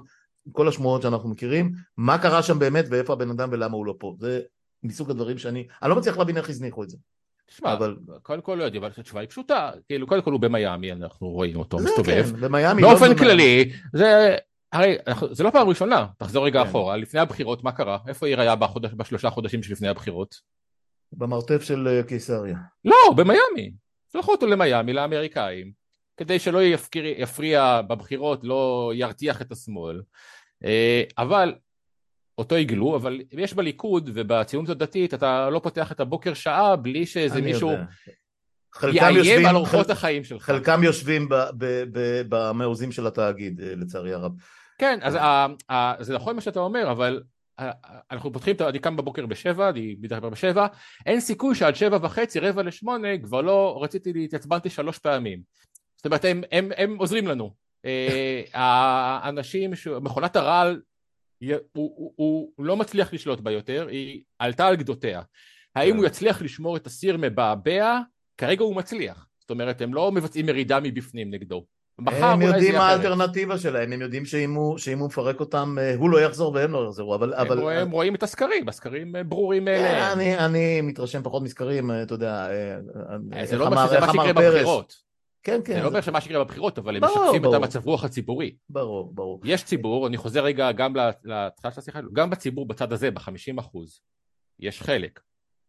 [0.52, 4.16] כל השמועות שאנחנו מכירים, מה קרה שם באמת ואיפה הבן אדם ולמה הוא לא פה.
[4.20, 4.42] זה
[4.84, 6.98] מסוג הדברים שאני, אני לא מצליח להבין איך הזניחו את זה.
[7.48, 9.72] תשמע, אבל- קודם כל לא יודעים, אבל התשובה היא פשוטה.
[9.88, 12.24] כאילו, קודם כל הוא במיאמי, אנחנו רואים אותו זה מסתובב.
[12.36, 12.82] כן, במיאמי.
[12.82, 13.18] באופן לא.
[13.18, 14.36] כללי, זה...
[14.72, 14.98] הרי
[15.32, 16.70] זה לא פעם ראשונה, תחזור רגע כן.
[16.70, 17.98] אחורה, לפני הבחירות, מה קרה?
[18.08, 20.36] איפה עיר היה בחודש- בשלושה חודשים שלפני הבחירות?
[21.14, 22.58] במרתף של אה, קיסריה.
[22.86, 23.72] לא, במיאמי.
[24.14, 25.72] שלחו אותו למיאמי, לאמריקאים,
[26.20, 30.02] כדי שלא יפקיר, יפריע בבחירות, לא ירתיח את השמאל.
[30.66, 31.54] אה, אבל,
[32.38, 37.42] אותו עיגלו, אבל יש בליכוד ובציונות הדתית, אתה לא פותח את הבוקר שעה בלי שאיזה
[37.42, 37.72] מישהו
[38.94, 40.44] יאיים על אורחות חל- החיים שלך.
[40.44, 41.28] חלקם יושבים
[42.30, 44.32] במעוזים של התאגיד, אה, לצערי הרב.
[44.78, 47.22] כן, אז ה- ה- זה נכון מה שאתה אומר, אבל
[48.12, 50.68] אנחנו פותחים, אני קם בבוקר בשבע, אני מדבר בשבע,
[51.06, 55.40] אין סיכוי שעד שבע וחצי, רבע לשמונה, כבר לא רציתי, להתעצבנתי שלוש פעמים.
[56.00, 57.54] זאת אומרת, הם, הם, הם עוזרים לנו.
[57.86, 60.82] אה, האנשים, ש- מכונת הרעל,
[61.42, 65.22] הוא, הוא, הוא, לא מצליח לשלוט בה יותר, היא עלתה על גדותיה.
[65.76, 65.98] האם.
[65.98, 68.00] הוא יצליח לשמור את הסיר מבעבע?
[68.38, 69.28] כרגע הוא מצליח.
[69.40, 71.66] זאת אומרת, הם לא מבצעים מרידה מבפנים נגדו.
[72.00, 72.90] מחר הם יודעים מה.
[72.90, 76.72] האלטרנטיבה שלהם, הם יודעים שאם הוא שאם הוא מפרק אותם, אה, הוא לא יחזור והם
[76.72, 77.34] לא יחזרו, אבל...
[77.34, 80.14] הם, אבל- רואים, הם רואים את הסקרים, הסקרים אה, ברורים אה, מאליהם.
[80.20, 82.76] אני, אני מתרשם פחות מסקרים, אה, אתה יודע, אה,
[83.34, 84.54] אה, אה, זה לא שזה מה שיקרה פרס.
[84.54, 85.09] בבחירות.
[85.50, 87.54] כן, כן, זה לא אומר שמה שיקרה בבחירות, אבל הם משקפים את.
[87.54, 88.56] המצב רוח הציבורי.
[88.70, 89.42] ברור, ברור.
[89.44, 93.58] יש ציבור, אני חוזר רגע גם לה- להתחלה של השיחה, גם בציבור בצד הזה, בחמישים
[93.58, 94.00] אחוז,
[94.60, 95.20] יש חלק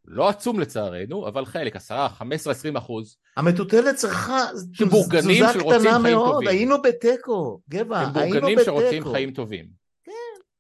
[0.05, 3.17] לא עצום לצערנו, אבל חלק, 10, 15, 20 אחוז.
[3.37, 6.33] המטוטלת צריכה שבורגנים שרוצים חיים מאוד.
[6.33, 6.49] טובים.
[6.49, 8.81] היינו בתיקו, גבע, הם היינו בורגנים בתיקו.
[8.81, 9.67] שרוצים חיים טובים.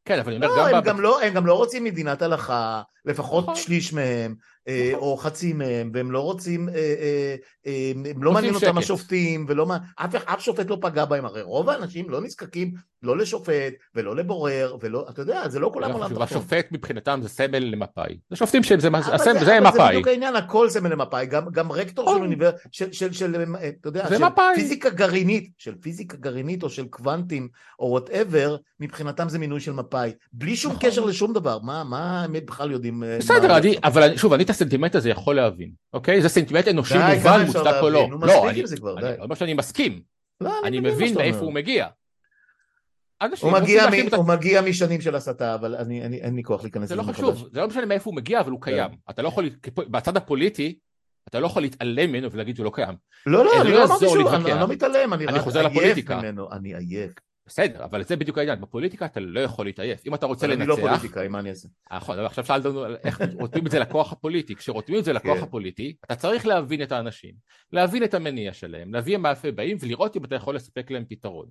[0.04, 0.74] כן, אבל אני אומר, לא, גם...
[0.76, 3.56] הם ב- גם לא, הם גם לא רוצים מדינת הלכה, לפחות נכון.
[3.56, 4.34] שליש מהם.
[4.94, 7.34] או חצי מהם, והם לא רוצים, אה, אה,
[7.66, 8.78] אה, הם לא מעניין אותם.
[8.78, 13.18] השופטים, ולא מה, אף, אף שופט לא פגע בהם, הרי רוב האנשים לא נזקקים לא
[13.18, 16.38] לשופט, ולא לבורר, ולא, אתה יודע, זה לא כולם לא עולם חשוב, תחתון.
[16.38, 18.18] השופט מבחינתם זה סמל למפא"י.
[18.30, 19.88] זה שופטים הסמל- זה, זה זה מפא"י.
[19.88, 22.22] בדיוק העניין, הכל סמל למפא"י, גם, גם רקטור של נכון.
[22.22, 22.50] אוניבר...
[22.72, 24.54] של, של, של, אה, אתה יודע, זה של מפא"י.
[24.54, 27.48] פיזיקה גרעינית, של פיזיקה גרעינית או של קוונטים
[27.78, 30.90] או whatever, מבחינתם זה מינוי של מפא"י, בלי שום נכון.
[30.90, 33.04] קשר לשום דבר, מה, מה הם בכלל יודעים?
[33.04, 36.22] אה, בסדר, אבל שוב, אני את הסנטימנט הזה יכול להבין, אוקיי?
[36.22, 38.08] זה סנטימנט אנושי מובן, מוצדק או לא.
[38.22, 38.62] לא, אני.
[38.98, 40.02] לא אומר שאני מסכים,
[40.40, 41.38] לא, אני מבין מאיפה.
[41.38, 41.86] הוא מגיע.
[43.40, 46.62] הוא מגיע, מ, את הוא מגיע משנים של הסתה, אבל אני, אני, אין לי כוח
[46.62, 47.48] להיכנס זה לא לזה חשוב.
[47.52, 48.90] זה לא משנה מאיפה הוא מגיע, אבל הוא קיים.
[49.10, 50.78] אתה לא יכול, בצד הפוליטי,
[51.28, 52.94] אתה לא יכול להתעלם ממנו ולהגיד שהוא לא קיים.
[53.26, 56.20] לא, לא, אני לא אמרתי שהוא, אני, לא מתעלם, אני, חוזר לפוליטיקה.
[56.20, 57.12] ממנו, אני עייף.
[57.50, 60.06] בסדר, אבל זה בדיוק העניין, בפוליטיקה אתה לא יכול להתעייף.
[60.06, 61.68] אם אתה רוצה אבל אני לא לנצח, פוליטיקאי, מה אני אעשה?
[61.92, 64.54] נכון, אבל עכשיו שאלת על איך רותמים את זה לכוח הפוליטי.
[64.54, 65.42] כשרותמים את זה לכוח כן.
[65.42, 67.34] הפוליטי, אתה צריך להבין את האנשים,
[67.72, 69.24] להבין את המניע שלהם, להביא הם
[69.54, 71.46] באים ולראות אם אתה יכול לספק להם פתרון.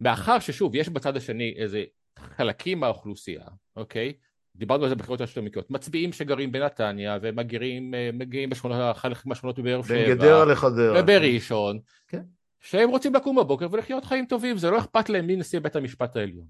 [0.00, 1.84] מאחר ששוב, יש בצד השני איזה
[2.18, 3.44] חלקים מהאוכלוסייה,
[3.76, 4.12] אוקיי?
[4.56, 8.10] דיברנו על זה בבחירות השלומיות, מצביעים שגרים בנתניה ומגיעים אה,
[8.48, 11.02] בשכונות, חלק מהשכונות בבאר בין שבע, גדרה לחדרה.
[11.02, 12.22] ובראשון, כן.
[12.62, 16.16] שהם רוצים לקום בבוקר ולחיות חיים טובים, זה לא אכפת להם מי נשיא בית המשפט
[16.16, 16.44] העליון.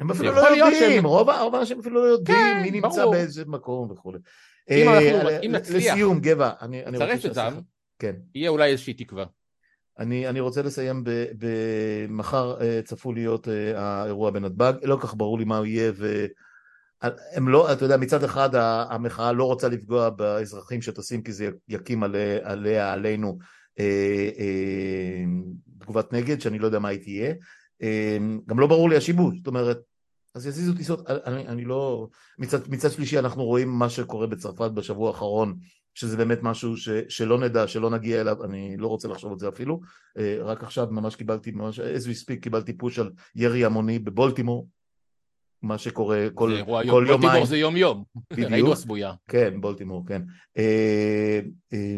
[0.00, 3.12] הם אפילו לא יודעים, שהם- רוב האנשים אפילו לא יודעים כן, מי נמצא ברור.
[3.12, 4.18] באיזה מקום וכולי.
[4.70, 7.60] אם אה, אנחנו- אה, אם נצליח לסיום, גבע, אני אני רוצה לצרף את שהשיחה-
[7.98, 8.14] כן.
[8.34, 9.24] יהיה אולי איזושהי תקווה.
[9.98, 11.10] אני, אני רוצה לסיים ב...
[11.38, 11.46] ב
[12.08, 15.92] מחר אה, צפו להיות אה, האירוע בנתב"ג, לא כל כך ברור לי מה הוא יהיה
[15.96, 16.26] ו...
[17.32, 18.50] הם לא, אתה יודע, מצד אחד
[18.90, 23.38] המחאה לא רוצה לפגוע באזרחים שטסים כי זה יקים עליה, עליה עלינו
[25.78, 27.34] תגובת נגד, שאני לא יודע מה היא תהיה.
[27.82, 29.78] אה, גם לא ברור לי השיבוש, זאת אומרת,
[30.34, 32.08] אז יזיזו טיסות, אני, אני לא...
[32.38, 35.56] מצד, מצד שלישי אנחנו רואים מה שקורה בצרפת בשבוע האחרון,
[35.94, 39.48] שזה באמת משהו ש, שלא נדע, שלא נגיע אליו, אני לא רוצה לחשוב על זה
[39.48, 39.80] אפילו.
[40.18, 44.68] אה, רק עכשיו ממש קיבלתי, ממש, as we speak, קיבלתי פוש על ירי המוני בבולטימור,
[45.62, 47.20] מה שקורה כל, זה כל יום, יומיים.
[47.20, 48.50] בולטימור זה יום יום, בדיוק.
[48.50, 49.12] ראינו הסמויה.
[49.28, 50.22] כן, בולטימור, כן.
[50.58, 51.40] אה,
[51.72, 51.96] אה,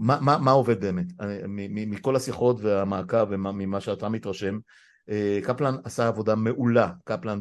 [0.00, 1.06] מה, מה, מה עובד באמת?
[1.20, 4.58] אה, מ- מ- מכל השיחות והמעקב וממה שאתה מתרשם,
[5.42, 7.40] קפלן עשה עבודה מעולה, קפלן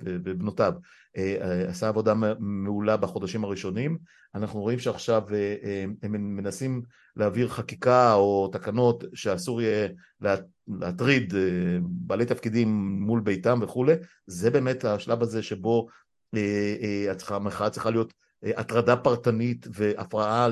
[0.00, 0.72] ובנותיו,
[1.16, 3.98] אה, אה, עשה עבודה מעולה בחודשים הראשונים,
[4.34, 6.82] אנחנו רואים שעכשיו אה, אה, הם מנסים
[7.16, 9.88] להעביר חקיקה או תקנות שאסור יהיה
[10.20, 10.36] לה-
[10.68, 11.40] להטריד אה,
[11.82, 12.68] בעלי תפקידים
[13.00, 13.92] מול ביתם וכולי,
[14.26, 15.88] זה באמת השלב הזה שבו
[16.34, 18.12] אה, אה, המחאה צריכה להיות
[18.44, 20.48] אה, הטרדה פרטנית והפרעה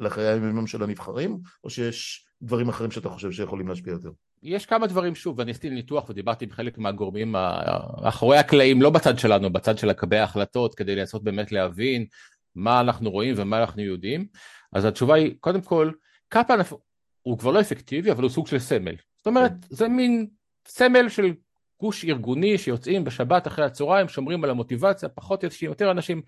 [0.00, 4.10] לחיי היום של הנבחרים, או שיש דברים אחרים שאתה חושב שיכולים להשפיע יותר?
[4.42, 9.18] יש כמה דברים, שוב, ואני עשיתי ניתוח ודיברתי עם חלק מהגורמים מאחורי הקלעים, לא בצד
[9.18, 12.06] שלנו, בצד של מקבלי ההחלטות, כדי לנסות באמת להבין
[12.54, 14.26] מה אנחנו רואים ומה אנחנו יודעים.
[14.72, 15.90] אז התשובה היא, קודם כל,
[16.28, 16.60] קפלן
[17.22, 18.94] הוא כבר לא אפקטיבי, אבל הוא סוג של סמל.
[19.16, 20.26] זאת אומרת, זה מין
[20.68, 21.32] סמל של
[21.80, 26.22] גוש ארגוני שיוצאים בשבת אחרי הצהריים, שומרים על המוטיבציה, פחות יוצאים, יותר אנשים,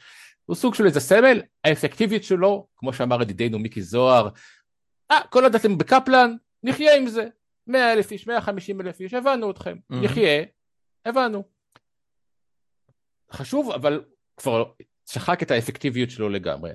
[0.46, 4.28] הוא סוג של איזה סמל, האפקטיביות שלו, כמו שאמר ידידנו מיקי זוהר,
[5.10, 7.26] אה, כל עוד אתם בקפלן, נחיה עם זה.
[7.68, 9.96] 100 אלף איש, 150 אלף איש, הבנו אתכם, Mhm.
[9.96, 10.42] נחיה,
[11.06, 11.44] הבנו.
[13.32, 14.04] חשוב, אבל
[14.36, 14.64] כבר
[15.10, 16.70] שחק את האפקטיביות שלו לגמרי.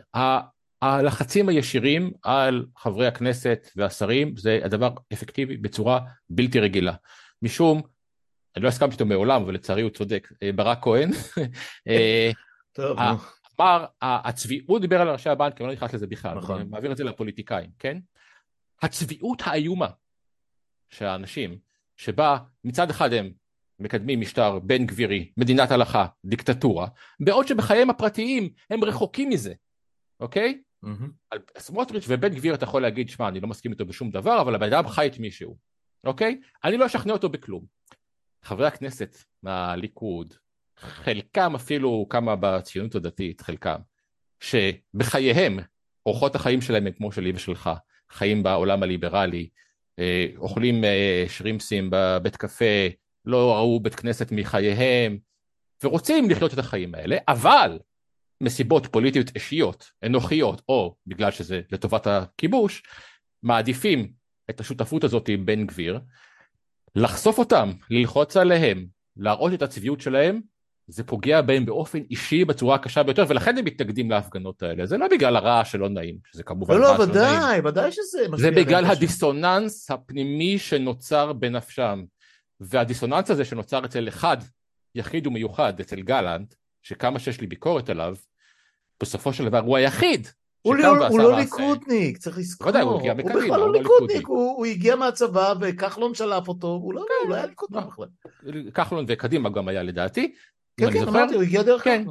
[0.82, 6.94] הלחצים הישירים על חברי הכנסת והשרים זה הדבר אפקטיבי בצורה בלתי רגילה.
[7.42, 7.82] משום,
[8.56, 11.10] אני לא הסכמתי איתו מעולם, אבל לצערי הוא צודק, אה, ברק כהן,
[11.88, 12.32] אה.
[13.60, 16.60] אמר, הצביעות, הוא דיבר על ראשי הבנקים, אני לא נכנס לזה בכלל, נכון.
[16.62, 17.98] אני מעביר את זה לפוליטיקאים, כן?
[18.82, 19.88] הצביעות האיומה
[20.94, 21.58] שהאנשים,
[21.98, 23.32] שבה מצד אחד הם
[23.80, 26.88] מקדמים משטר בן גבירי, מדינת הלכה, דיקטטורה,
[27.20, 29.54] בעוד שבחייהם הפרטיים הם רחוקים מזה,
[30.20, 30.62] אוקיי?
[30.82, 31.12] מהמם.
[31.32, 34.56] על סמוטריץ' ובן גביר אתה יכול להגיד, שמע, אני לא מסכים איתו בשום דבר, אבל
[34.56, 35.58] הבן אדם חי את מישהו,
[36.04, 36.42] אוקיי?
[36.64, 37.66] אני לא אשכנע אותו בכלום.
[38.44, 40.34] חברי הכנסת מהליכוד,
[40.78, 43.80] חלקם אפילו כמה בציונות הדתית, חלקם,
[44.40, 45.60] שבחייהם,
[46.06, 47.70] אורחות החיים שלהם הם כמו שלי ושלך,
[48.10, 49.50] חיים בעולם הליברלי,
[50.38, 52.88] אוכלים אה, שרימפסים בבית קפה,
[53.26, 55.18] לא ראו בית כנסת מחייהם,
[55.84, 57.80] ורוצים לחיות את החיים האלה, אבל
[58.42, 62.84] מסיבות פוליטיות אישיות, אנוכיות, או בגלל שזה לטובת הכיבוש,
[63.44, 64.14] מעדיפים
[64.50, 66.00] את השותפות הזאת עם בן גביר,
[66.96, 68.86] לחשוף אותם, ללחוץ עליהם,
[69.18, 70.42] להראות את הצביעות שלהם,
[70.88, 74.86] זה פוגע בהם באופן אישי בצורה הקשה ביותר, ולכן הם מתנגדים להפגנות האלה.
[74.86, 77.20] זה לא בגלל הרעש שלא נעים, שזה כמובן לא, לא, רעש לא נעים.
[77.20, 78.86] ודאי, ודאי שזה זה בגלל.
[78.86, 82.04] הדיסוננס הפנימי שנוצר בנפשם.
[82.60, 84.38] והדיסוננס הזה שנוצר אצל אחד,
[84.96, 88.16] יחיד ומיוחד, אצל גלנט, שכמה שיש לי ביקורת עליו,
[89.02, 90.28] בסופו של דבר הוא היחיד
[90.64, 91.38] הוא לא, הוא לא.
[91.38, 92.68] ליכודניק, צריך לזכור.
[92.68, 94.28] ודאי, הוא הגיע מקדימה, בכלל הוא לא לא ליכודניק.
[94.28, 97.90] הוא הוא הגיע מהצבא וכחלון שלף אותו, הוא לא הוא לא היה ליכודניק לא.
[97.90, 98.72] בכלל.
[98.72, 100.34] כחלון וקדימה גם היה לדעתי.
[100.78, 101.08] כן, כן.
[101.08, 102.04] אמרתי, הוא הגיע דרך כן.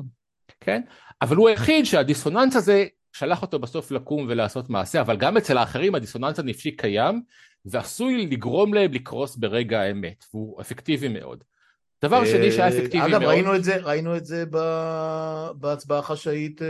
[0.60, 0.82] כן?
[1.22, 5.94] אבל הוא היחיד שהדיסוננס הזה שלח אותו בסוף לקום ולעשות מעשה, אבל גם אצל האחרים
[5.94, 7.22] הדיסוננס הנפשי קיים,
[7.64, 11.44] ועשוי לגרום להם לקרוס ברגע האמת, והוא אפקטיבי מאוד.
[12.05, 14.44] דבר שני שהיה אה, אפקטיבי אגב, מאוד, ראינו את זה, ראינו את זה
[15.55, 16.66] בהצבעה החשאית, אה,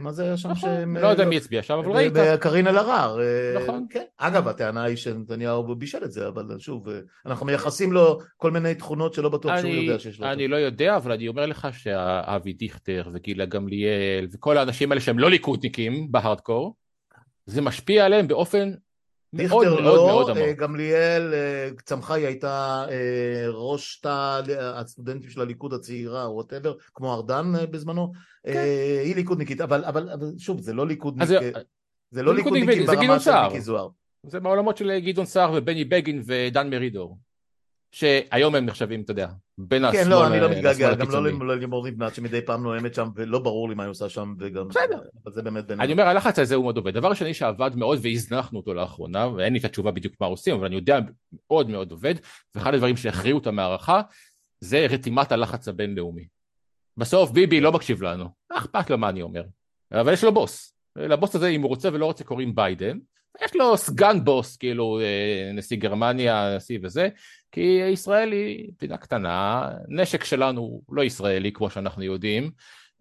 [0.00, 0.50] מה זה היה שם?
[0.50, 2.12] נכון, לא יודע אה, מי הצביע שם, אבל ראית.
[2.16, 3.20] בקארין אלהרר.
[3.20, 3.86] אה, נכון.
[3.90, 4.04] כן.
[4.18, 8.74] אגב, הטענה היא שנתניהו בישל את זה, אבל שוב, אה, אנחנו מייחסים לו כל מיני
[8.74, 10.26] תכונות שלא בטוח שהוא יודע שיש לו.
[10.26, 15.18] אני לא יודע, אבל אני אומר לך שאבי דיכטר וגילה גמליאל וכל האנשים האלה שהם
[15.18, 16.74] לא ליכודניקים בהארדקור,
[17.46, 18.72] זה משפיע עליהם באופן
[19.36, 20.58] דיכטר מאוד לא, מאוד אה, עמוק.
[20.58, 22.96] גמליאל אה, צמחה, היא הייתה אה,
[23.48, 28.12] ראש תא הסטודנטים של הליכוד הצעירה, whatever, כמו ארדן בזמנו,
[28.46, 31.40] אה, היא ליכודניקית, אבל אבל- אבל שוב, זה לא ליכודניק, כן.
[31.40, 31.50] זה-
[32.10, 33.30] זה לא ליכודניקים ברמה של.
[33.48, 33.88] מיקי זוהר.
[34.26, 37.18] זה מהעולמות של גדעון סער ובני בגין ודן מרידור,
[37.96, 39.28] שהיום הם נחשבים, אתה יודע,
[39.58, 41.32] בין השמאל כן, לא, אני לא לשמאל מתגעגע, גם הקיצוני.
[41.40, 44.68] לא ללימור לבנת שמדי פעם נואמת שם, ולא ברור לי מה היא עושה שם, וגם...
[44.68, 45.00] בסדר.
[45.24, 45.70] אבל זה באמת.
[45.70, 46.94] אני אומר, הלחץ הזה הוא מאוד עובד.
[46.94, 50.66] דבר שני שעבד מאוד והזנחנו אותו לאחרונה, ואין לי את התשובה בדיוק מה עושים, אבל
[50.66, 50.98] אני יודע
[51.32, 52.14] מאוד מאוד עובד,
[52.54, 54.00] ואחד הדברים שהכריעו את המערכה,
[54.60, 56.26] זה רתימת הלחץ הבינלאומי.
[56.96, 59.42] בסוף ביבי לא מקשיב לנו, מה אכפת לו מה אני אומר,
[59.92, 60.76] אבל יש לו בוס.
[60.96, 62.98] לבוס הזה, אם הוא רוצה ולא רוצה, קוראים ביידן,
[63.44, 67.08] יש לו סגן בוס, כאילו אה, נשיא גרמניה, נשיא וזה,
[67.56, 72.50] כי ישראל היא מדינה קטנה, נשק שלנו לא ישראלי כמו שאנחנו יודעים,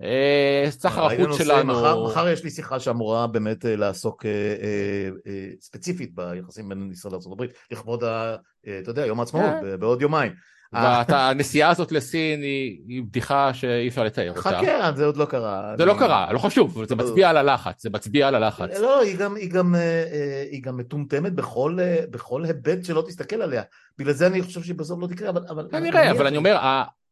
[0.02, 1.74] אה, סחר החוץ שלנו...
[1.74, 5.10] מחר, מחר יש לי שיחה שאמורה באמת אה, לעסוק אה,
[5.62, 8.36] ספציפית ביחסים בין ישראל לארה"ב, לכבוד, ה,
[8.82, 9.80] אתה יודע, יום העצמאות, כן.
[9.80, 10.32] בעוד יומיים.
[10.74, 14.42] והנסיעה הזאת לסין היא, היא בדיחה שאי אפשר לתאר אותה.
[14.42, 15.74] חכה, זה עוד לא קרה.
[15.78, 18.80] זה לא קרה, לא חשוב, זה מצביע על הלחץ, זה מצביע על הלחץ.
[18.80, 23.04] לא, היא גם, היא, גם, אה, אה, היא גם מטומטמת בכל, אה, בכל היבט שלא
[23.08, 23.64] תסתכל עליה.
[23.98, 25.42] בגלל זה אני חושב שהיא בסוף לא תקרה, אבל...
[25.50, 26.58] אבל כנראה, אבל אני אומר,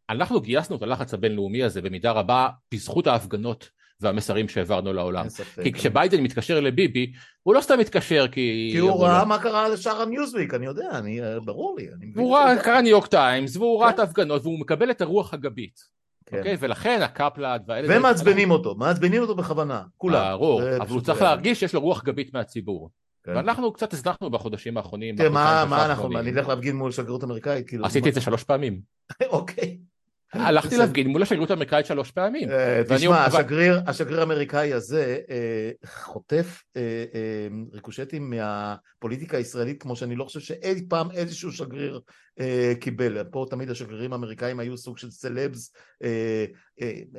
[0.09, 3.69] אנחנו גייסנו את הלחץ הבינלאומי הזה במידה רבה בזכות ההפגנות
[4.03, 5.25] והמסרים שהעברנו לעולם.
[5.63, 7.11] כי כשביידן מתקשר לביבי,
[7.43, 8.69] הוא לא סתם מתקשר כי...
[8.71, 9.05] כי הוא.
[9.05, 11.87] ראה מה קרה לשאר הניוזוויק, אני יודע, אני, אה, ברור לי.
[11.97, 12.21] אני זה.
[12.21, 13.95] ראה, קרא New York Times, והוא ראה כן.
[13.95, 15.79] את ההפגנות, והוא מקבל את הרוח הגבית.
[16.25, 16.37] כן.
[16.37, 16.57] אוקיי?
[16.59, 17.97] ולכן הקפלד והאלה...
[17.97, 20.31] ומעצבנים אותו, מעצבנים אותו בכוונה, כולם.
[20.31, 22.89] ברור, אבל הוא צריך לא להרגיש שיש לו רוח גבית מהציבור.
[23.23, 23.35] כן.
[23.35, 25.15] ואנחנו קצת הזנחנו בחודשים האחרונים.
[25.15, 26.19] תראה, מה, אנחנו.
[26.19, 27.85] אני אלך להפגין מול שגרירות אמריקאית, כאילו...
[27.85, 28.81] עשיתי את זה שלוש פעמים.
[29.29, 29.77] אוקיי.
[30.33, 30.77] הלכתי.
[30.77, 32.51] להפגין מול השגרירות האמריקאית שלוש פעמים.
[32.51, 36.81] אה, תשמע, השגריר, השגריר האמריקאי הזה אה, חוטף אה,
[37.15, 41.99] אה, ריקושטים מהפוליטיקה הישראלית כמו שאני לא חושב שאי פעם איזשהו שגריר
[42.79, 43.23] קיבל.
[43.23, 45.73] פה תמיד השגרירים האמריקאים היו סוג של סלבס,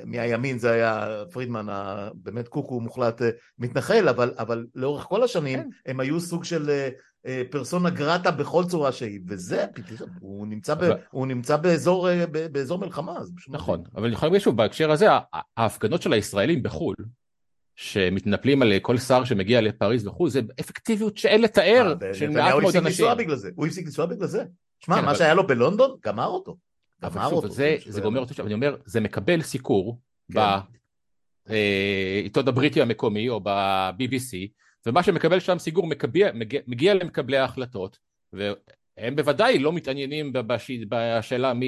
[0.05, 1.67] מהימין זה היה פרידמן,
[2.15, 3.23] באמת קוקו מוחלט
[3.59, 5.69] מתנחל, אבל, לאורך כל השנים כן.
[5.87, 6.71] הם היו סוג של
[7.51, 9.65] פרסונה גרטה בכל צורה שהיא, וזה,
[10.21, 13.19] הוא נמצא, ב, אבל- הוא נמצא באזור, אה, ב- באזור מלחמה,
[13.49, 15.07] נכון, אבל אני יכול להגיד שוב, בהקשר הזה,
[15.57, 16.95] ההפגנות של הישראלים בחו"ל,
[17.77, 22.65] שמתנפלים על כל שר שמגיע לפריז וכו', זה אפקטיביות שאין לתאר, אה, של מעט מאוד
[22.65, 23.05] הפסיק אנשים.
[23.05, 24.45] לנסוע בגלל זה, הוא הפסיק לנסוע בגלל זה.
[24.81, 26.57] שמע, כן, מה אבל- שהיה לו בלונדון, גמר אותו.
[27.03, 27.49] אבל גמר שוב, אותו.
[27.55, 28.21] זה, פשוט זה גומר.
[28.21, 29.99] אותו, אני אומר, זה מקבל סיקור
[30.33, 30.41] כן.
[31.47, 34.49] בעיתון הבריטי המקומי או ב-BBC,
[34.87, 37.99] ומה שמקבל שם סיגור מקביע, מגיע, מגיע למקבלי ההחלטות,
[38.33, 41.67] והם בוודאי לא מתעניינים בש, בשאלה מי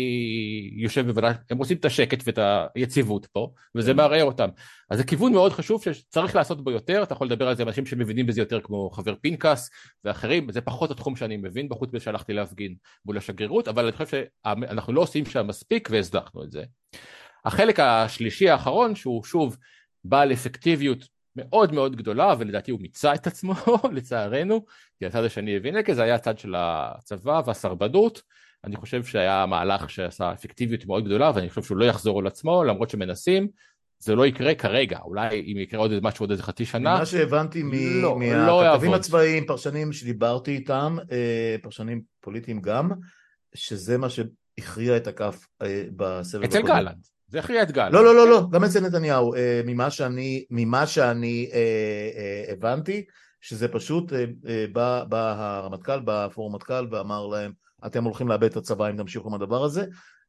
[0.77, 2.39] יושב בוודאי, הם רוצים את השקט ואת
[2.75, 3.97] היציבות פה, וזה כן.
[3.97, 4.49] מערער אותם.
[4.91, 7.69] אז זה כיוון מאוד חשוב שצריך לעשות בו יותר, אתה יכול לדבר על זה עם
[7.69, 9.71] אנשים שמבינים בזה יותר כמו חבר פנקס
[10.05, 14.07] ואחרים, זה פחות התחום שאני מבין, בחוץ מזה שהלכתי להפגין מול השגרירות, אבל אני חושב
[14.45, 16.64] שאנחנו לא עושים שם מספיק והזנחנו את זה.
[17.45, 19.57] החלק השלישי האחרון שהוא שוב
[20.05, 23.55] בעל אפקטיביות מאוד מאוד גדולה ולדעתי הוא מיצה את עצמו
[23.97, 24.64] לצערנו
[24.99, 28.22] כי הצד השני הבין את זה, היה הצד של הצבא והסרבנות
[28.64, 32.64] אני חושב שהיה מהלך שעשה אפקטיביות מאוד גדולה ואני חושב שהוא לא יחזור על עצמו
[32.64, 33.49] למרות שמנסים
[33.99, 37.62] זה לא יקרה כרגע אולי אם יקרה עוד משהו עוד איזה חצי שנה מה שהבנתי
[37.62, 38.95] מ- לא, לא מהכתבים יעבוד.
[38.95, 42.91] הצבאיים, פרשנים שדיברתי איתם, אה, פרשנים פוליטיים גם,
[43.55, 46.74] שזה מה שהכריע את הכף אה, בסבב אצל הקודם.
[46.74, 50.45] גלנט זה הכריע את גלנט לא, לא, לא, לא, גם אצל נתניהו, אה, ממה שאני,
[50.51, 51.59] ממה שאני אה,
[52.16, 53.05] אה, הבנתי,
[53.41, 57.53] שזה פשוט אה, אה, בא, בא הרמטכ"ל, בא הפורום מטכ"ל ואמר להם,
[57.87, 59.85] אתם הולכים לאבד את הצבא אם תמשיכו עם הדבר הזה.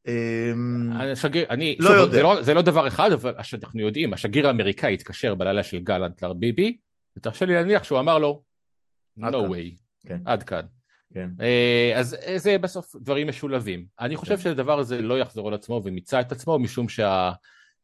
[0.07, 2.11] אמ, השגריר, אני, לא שוב, יודע.
[2.11, 6.23] זה לא, זה לא דבר אחד, אבל אנחנו יודעים, השגריר האמריקאי התקשר בלילה של גלנט
[6.23, 6.77] לביבי,
[7.17, 8.41] ותרשה לי להניח שהוא אמר לו,
[9.19, 9.77] no כאן." way,
[10.07, 10.19] כן.
[10.25, 10.65] עד כאן.
[11.17, 11.29] כן.
[11.41, 13.85] אה, אז אה, זה בסוף דברים משולבים.
[13.99, 14.41] אני חושב כן.
[14.41, 17.31] שהדבר הזה לא יחזור על עצמו ומיצה את עצמו, משום שה...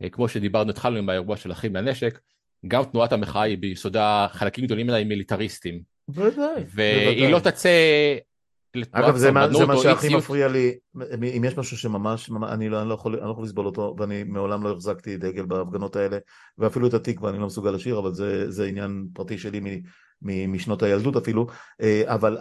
[0.01, 2.19] אה, שדיברנו, התחלנו עם האירוע של אחים לנשק,
[2.67, 6.63] גם תנועת המחאה היא ביסודה, חלקים גדולים ממנה הם מיליטריסטים, בוודאי.
[6.73, 7.69] והיא לא תצא
[8.91, 10.15] אגב, זה מה, זה מה שהכי.
[10.15, 10.75] מפריע לי,
[11.37, 13.95] אם יש משהו שממש, ממש- אני לא, אני לא יכול, אני לא יכול לסבול אותו,
[13.99, 16.17] ואני מעולם לא החזקתי דגל בהפגנות האלה,
[16.57, 19.59] ואפילו את התקווה אני לא מסוגל לשיר, אבל זה, זה עניין פרטי שלי
[20.23, 21.47] משנות הילדות אפילו,
[21.81, 22.37] אה, אבל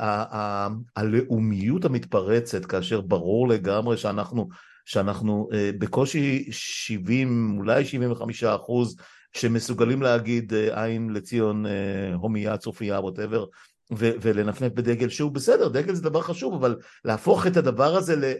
[0.97, 4.49] הלאומיות המתפרצת, כאשר ברור לגמרי שאנחנו,
[4.85, 8.97] שאנחנו אה, בקושי 70, אולי 75 אחוז,
[9.37, 11.64] שמסוגלים להגיד אה, עין לציון,
[12.14, 13.45] הומייה, צופיה, ווטאבר,
[13.99, 18.35] ו- ולנפנף בדגל שהוא בסדר, דגל זה דבר חשוב, אבל להפוך את הדבר הזה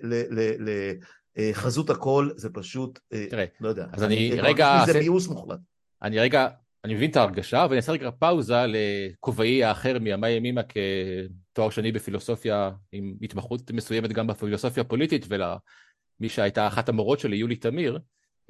[1.37, 5.59] לחזות הכל זה פשוט, אה, תראה, לא יודע, אז אני מרגיש רגע אעשה- מיאוס מוחלט.
[6.03, 6.49] אני רגע,
[6.85, 12.71] אני מבין את ההרגשה, ואני אעשה רגע פאוזה לכובעי האחר מימיי ימימה כתואר שני בפילוסופיה,
[12.93, 17.99] עם התמחות מסוימת גם בפילוסופיה הפוליטית, ולמי שהייתה אחת המורות שלי, יולי תמיר,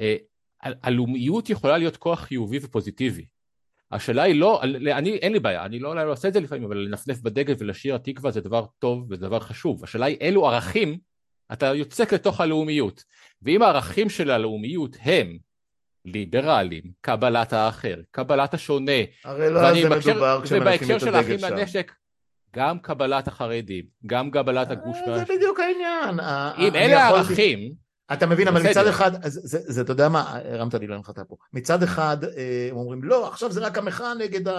[0.00, 0.16] אה,
[0.62, 3.26] הלאומיות יכולה להיות כוח חיובי ופוזיטיבי.
[3.90, 6.64] השאלה היא לא, אני, אין לי בעיה, אני לא אולי לא עושה את זה לפעמים,
[6.64, 9.84] אבל לנפנף בדגל ולשיר התקווה זה דבר טוב וזה דבר חשוב.
[9.84, 10.98] השאלה היא אילו ערכים
[11.52, 13.04] אתה יוצק לתוך הלאומיות.
[13.42, 15.38] ואם הערכים של הלאומיות הם
[16.04, 18.92] ליברליים, קבלת האחר, קבלת השונה,
[19.24, 21.56] הרי לא על זה בהקשר- מדובר ובהקשר את של הדגל האחים שם.
[21.56, 21.92] לנשק,
[22.56, 26.20] גם קבלת החרדים, גם קבלת הגוש, אה, זה בדיוק העניין.
[26.20, 27.72] אה, אם אני אלה הערכים,
[28.12, 28.70] אתה מבין, אבל.
[28.70, 31.36] מצד אחד, זה, אתה יודע מה, הרמת לי להנחתה פה.
[31.52, 34.52] מצד אחד, אה, הם אומרים, לא, עכשיו זה רק המחאה נגד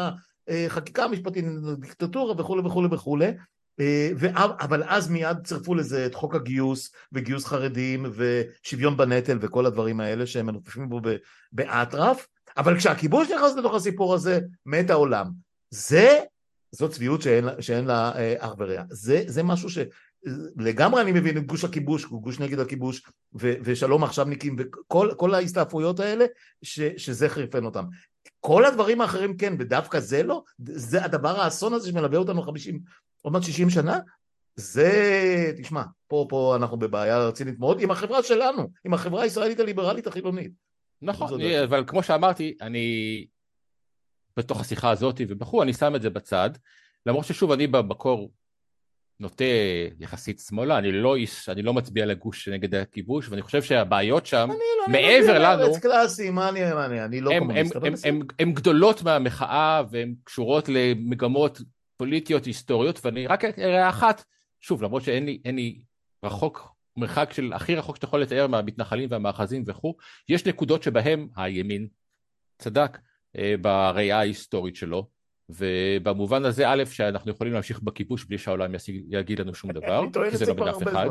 [0.48, 3.32] החקיקה המשפטית, הדיקטטורה וכולי וכולי וכולי.
[3.80, 4.10] אה,
[4.60, 10.28] אבל אז מיד צירפו לזה את חוק הגיוס וגיוס חרדים ושוויון בנטל וכל הדברים האלה
[10.28, 11.02] שהם מנופפים בו
[11.52, 15.32] באטרף, אבל כשהכיבוש נכנס לתוך הסיפור הזה, מת העולם.
[15.70, 16.20] זה,
[16.72, 18.84] זו צביעות שאין, שאין לה אה, אח ורע.
[18.90, 19.78] זה, זה משהו ש...
[20.58, 23.02] לגמרי אני מבין את גוש הכיבוש, גוש נגד הכיבוש
[23.42, 26.26] ו- ושלום העכשווניקים וכל כל ההסתעפויות האלה
[26.62, 27.84] ש- שזה חירפן אותם.
[28.40, 32.80] כל הדברים האחרים כן, ודווקא זה לא, זה הדבר האסון הזה שמלווה אותנו 50,
[33.24, 34.00] עוד מעט 60 שנה,
[34.56, 34.92] זה,
[35.62, 40.52] תשמע, פה, פה אנחנו בבעיה רצינית מאוד עם החברה שלנו, עם החברה הישראלית הליברלית החילונית.
[41.02, 41.64] נכון, אני- דעתי.
[41.64, 43.26] אבל כמו שאמרתי, אני
[44.38, 46.50] בתוך השיחה הזאת ובחור, אני שם את זה בצד,
[47.06, 48.32] למרות ששוב, אני במקור
[49.20, 49.44] נוטה
[50.00, 54.48] יחסית שמאלה, אני לא איש, אני לא מצביע לגוש נגד הכיבוש, ואני חושב שהבעיות שם,
[54.52, 57.52] אני לא, אני מעבר מגיע לנו- לארץ קלאסי, מה אני, מה אני, אני לא הם,
[57.52, 57.94] הם, הם.
[58.04, 61.62] הם, הם גדולות מהמחאה והן קשורות למגמות
[61.98, 64.24] פוליטיות היסטוריות ואני רק אראה אחת,
[64.62, 65.82] שוב למרות שאין לי, לי
[66.24, 69.96] רחוק, מרחק של הכי רחוק שאתה יכול לתאר מהמתנחלים והמאחזים וכו',
[70.30, 71.88] יש נקודות שבהם הימין
[72.58, 72.98] צדק
[73.38, 75.08] אה, בראייה ההיסטורית שלו
[75.50, 78.72] ובמובן הזה א' שאנחנו יכולים להמשיך בכיבוש בלי שהעולם
[79.10, 81.10] יגיד לנו שום דבר, כי זה לא הרבה אחד,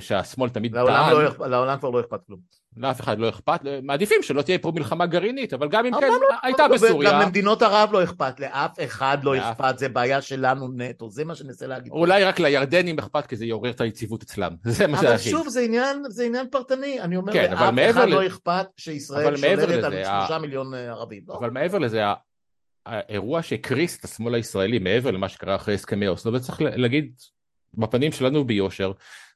[0.00, 2.40] שהשמאל תמיד לעולם, טען, לא, אכפ- לעולם כבר לא אכפת כלום.
[2.76, 6.36] לאף אחד לא אכפת, מעדיפים שלא תהיה פה מלחמה גרעינית, אבל גם אם כן, העולם
[6.42, 10.68] הייתה גם בסוריה, למדינות ערב לא אכפת, לאף אחד לא לאף- אכפת, זה בעיה שלנו
[10.76, 11.92] נטו, זה מה שננסה להגיד.
[11.92, 15.30] אולי רק לירדנים אכפת כי זה יעורר את היציבות אצלם, זה מה אבל שהכי.
[15.30, 18.66] שוב, זה עניין, זה עניין פרטני, אני אומר, כן, אבל לאף אחד ל- לא אכפת
[18.76, 21.22] שישראל אבל שולטת על שלושה ה- מיליון אה, ערבים.
[21.28, 21.34] לא.
[21.34, 22.02] אבל מעבר לזה,
[22.86, 27.12] האירוע שהקריס את השמאל הישראלי, מעבר למה שקרה אחרי הסכמי אוסלו, וצריך להגיד
[27.74, 28.92] בפנים שלנו ביושר,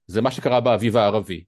[0.07, 1.45] זה מה שקרה באביב הערבי.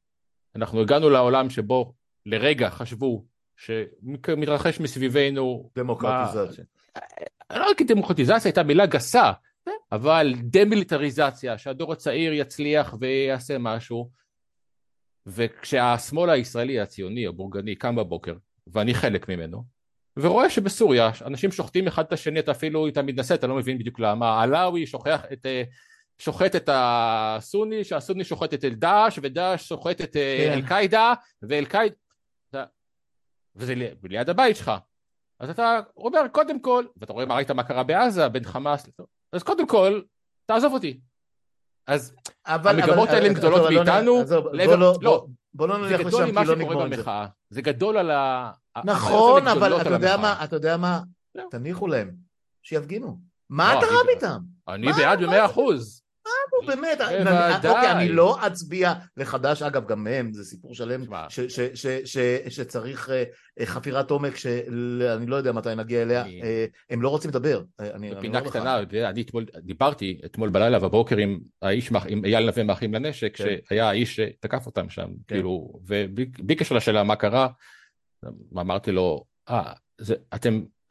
[0.56, 1.92] אנחנו הגענו לעולם שבו
[2.26, 3.24] לרגע חשבו
[3.56, 5.70] שמתרחש מסביבנו...
[5.76, 6.64] דמוקרטיזציה.
[6.96, 7.02] מה-
[7.50, 9.32] אני לא אגיד דמוקרטיזציה, הייתה מילה גסה,
[9.92, 14.10] אבל דמיליטריזציה, שהדור הצעיר יצליח ויעשה משהו.
[15.26, 18.34] וכשהשמאל הישראלי הציוני הבורגני קם בבוקר,
[18.66, 19.64] ואני חלק ממנו,
[20.16, 24.00] ורואה שבסוריה אנשים שוחטים אחד את השני, אתה אפילו, אתה מתנשא, אתה לא מבין בדיוק
[24.00, 25.62] למה, עלאווי שוכח את, אה,
[26.18, 30.52] שוחט את הסוני, שהסוני שוחט את אל-דאעש, ודאעש שוחט את אה, כן.
[30.52, 31.12] אל-קאעידה,
[31.42, 31.94] ואל-קאעידה,
[32.50, 32.64] אתה-
[33.56, 34.72] וזה ל- ליד הבית שלך.
[35.40, 38.86] אז אתה אומר, קודם כל, ואתה רואה מה ראית מה קרה בעזה, בין חמאס,
[39.32, 40.00] אז קודם כל,
[40.46, 41.00] תעזוב אותי.
[41.86, 42.14] אז
[42.46, 45.26] אבל- המגמות האלה הן גדולות לא נ- מאיתנו, עזוב, לעבר- בוא לא- לא.
[45.54, 46.96] בוא- לא זה נלך גדול לשם, ממה כי לא שקורה נגמור את זה.
[46.96, 47.26] במחאה.
[47.50, 48.50] זה גדול על ה...
[48.84, 50.16] נכון, אבל אתה יודע.
[50.16, 51.00] מה, אתה יודע מה,
[51.36, 51.48] זהו.
[51.50, 52.10] תניחו להם,
[52.62, 53.18] שיפגינו.
[53.50, 54.06] מה לא, אתה אני רב.
[54.08, 54.38] איתם?
[54.68, 55.44] אני מה- בעד מה במאה זה?
[55.44, 56.02] אחוז.
[56.52, 57.00] נו באמת.
[57.68, 61.04] אוקיי, אני לא אצביע לחד"ש, אגב גם הם, זה סיפור שלם
[62.48, 63.24] שצריך אה,
[63.60, 67.62] אה, חפירת עומק שאני לא יודע מתי נגיע אליה, אה, הם לא רוצים לדבר,
[68.10, 68.40] בפינה.
[68.40, 73.44] קטנה, אני אתמול דיברתי אתמול בלילה בבוקר עם האיש, עם אייל נווה מאחים לנשק, כן.
[73.68, 75.34] שהיה האיש שתקף אותם שם, כן.
[75.34, 77.48] כאילו, ובלי בלי קשר לשאלה מה קרה,
[78.58, 79.72] אמרתי לו, אה,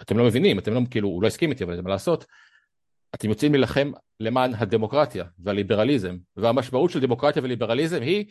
[0.01, 2.25] אתם לא מבינים, אתם לא, כאילו, הוא לא הסכים איתי, אבל זה מה לעשות,
[3.15, 8.25] אתם יוצאים להילחם למען הדמוקרטיה והליברליזם, והמשמעות של דמוקרטיה וליברליזם היא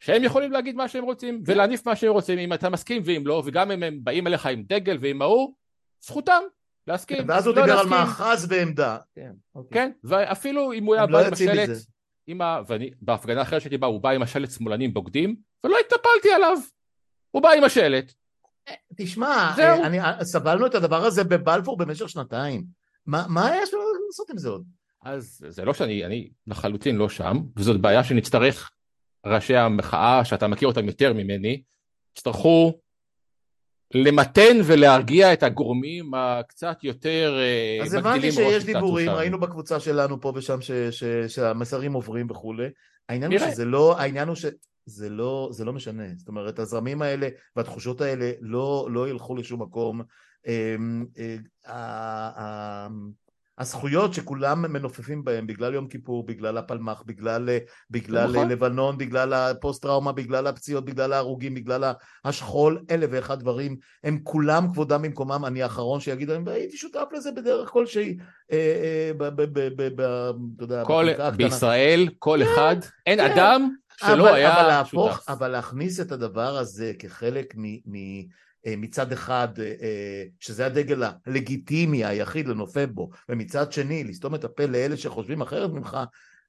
[0.00, 3.42] שהם יכולים להגיד מה שהם רוצים ולהניף מה שהם רוצים, אם אתה מסכים ואם לא,
[3.44, 5.54] וגם אם הם באים אליך עם דגל ועם ההוא,
[6.00, 6.42] זכותם
[6.86, 7.24] להסכים.
[7.28, 7.86] ואז הוא לא דיבר על.
[7.86, 8.98] מאחז בעמדה.
[9.14, 9.80] כן, אוקיי.
[9.80, 11.68] כן, ואפילו אם הוא היה לא בא עם יוצאים השלט.
[12.26, 12.60] עם ה...
[12.66, 16.58] ואני, בהפגנה אחרת שהייתי בה, הוא בא עם השלט שמאלנים בוגדים, ולא התנפלתי עליו.
[17.30, 18.12] הוא בא עם השלט.
[18.96, 19.80] תשמע, זהו.
[19.80, 22.64] אה, אני, אה, סבלנו את הדבר הזה בבלפור במשך שנתיים.
[23.06, 23.76] מה מה היה אפשר
[24.16, 24.64] לעשות עם זה עוד?
[25.04, 28.70] אז זה לא שאני, אני לחלוטין לא שם, וזאת בעיה שנצטרך,
[29.26, 31.62] ראשי המחאה, שאתה מכיר אותם יותר ממני,
[32.16, 32.80] יצטרכו
[33.94, 39.10] למתן ולהרגיע את הגורמים הקצת יותר אה, אז הבנתי שיש דיבורים.
[39.10, 42.68] ראינו בקבוצה שלנו פה ושם ש- ש- שהמסרים עוברים וכולי.
[43.08, 43.40] העניין הוא.
[43.40, 46.04] שזה לא, העניין הוא שזה לא, זה לא משנה.
[46.16, 50.02] זאת אומרת, הזרמים האלה והתחושות האלה לא, לא ילכו לשום מקום.
[53.58, 57.48] הזכויות שכולם מנופפים בהם בגלל יום כיפור, בגלל הפלמ"ח, בגלל,
[57.90, 58.48] בגלל נכון.
[58.48, 61.92] לבנון, בגלל הפוסט טראומה, בגלל הפציעות, בגלל ההרוגים, בגלל
[62.24, 67.32] השכול, אלף ואחד דברים, הם כולם כבודם במקומם, אני האחרון שיגיד, אני הייתי שותף לזה
[67.32, 68.16] בדרך כלשהי.
[71.36, 72.76] בישראל, כל אחד,
[73.06, 73.30] אין כן.
[73.32, 75.30] אדם שלא היה להפוך, שותף.
[75.30, 78.22] אבל להכניס את הדבר הזה כחלק מ, מ,
[78.76, 84.66] מצד אחד, אה, אה, שזה הדגל הלגיטימי היחיד לנופף בו, ומצד שני, לסתום את הפה
[84.66, 85.98] לאלה שחושבים אחרת ממך,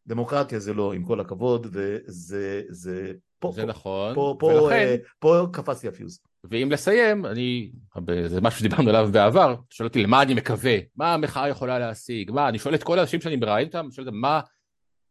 [0.08, 4.76] דמוקרטיה זה לא, עם כל הכבוד, וזה, זה, פה, זה פה, נכון, פה, פה, ולכן,
[4.76, 6.20] אה, פה קפצתי הפיוז.
[6.52, 7.72] ואם לסיים, אני,
[8.28, 12.50] זה משהו שדיברנו עליו בעבר, שואל אותי למה אני מקווה, מה המחאה יכולה להשיג, מה,
[12.50, 14.40] אני שואל את כל האנשים שאני מראיין אותם, שואל אותם מה,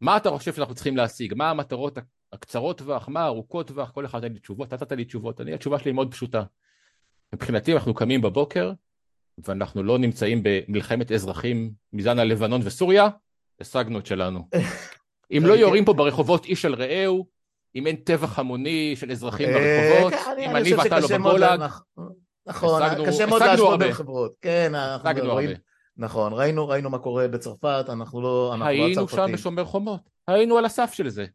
[0.01, 1.97] מה אתה חושב שאנחנו צריכים להשיג, מה המטרות
[2.33, 5.53] הקצרות טווח, מה הארוכות טווח, כל אחד נתן לי תשובות, אתה נתת לי תשובות, אני,
[5.53, 6.43] התשובה שלי מאוד פשוטה.
[7.33, 8.71] מבחינתי אנחנו קמים בבוקר,
[9.37, 13.07] ואנחנו לא נמצאים במלחמת אזרחים מזן הלבנון וסוריה,
[13.61, 14.47] השגנו את שלנו.
[15.37, 17.27] אם לא יורים פה ברחובות איש על רעהו,
[17.75, 21.57] אם אין טבח המוני של אזרחים ברחובות, אה, כן, אם אני ואתה לא לה-
[22.47, 23.85] נכון, קשה מאוד להשוות הרבה.
[23.85, 24.33] בין חברות.
[24.41, 25.49] כן, אנחנו רואים.
[25.97, 29.29] נכון, ראינו, ראינו מה קורה בצרפת, אנחנו לא, אנחנו לא היינו שם.
[29.33, 31.25] בשומר חומות, היינו על הסף של זה.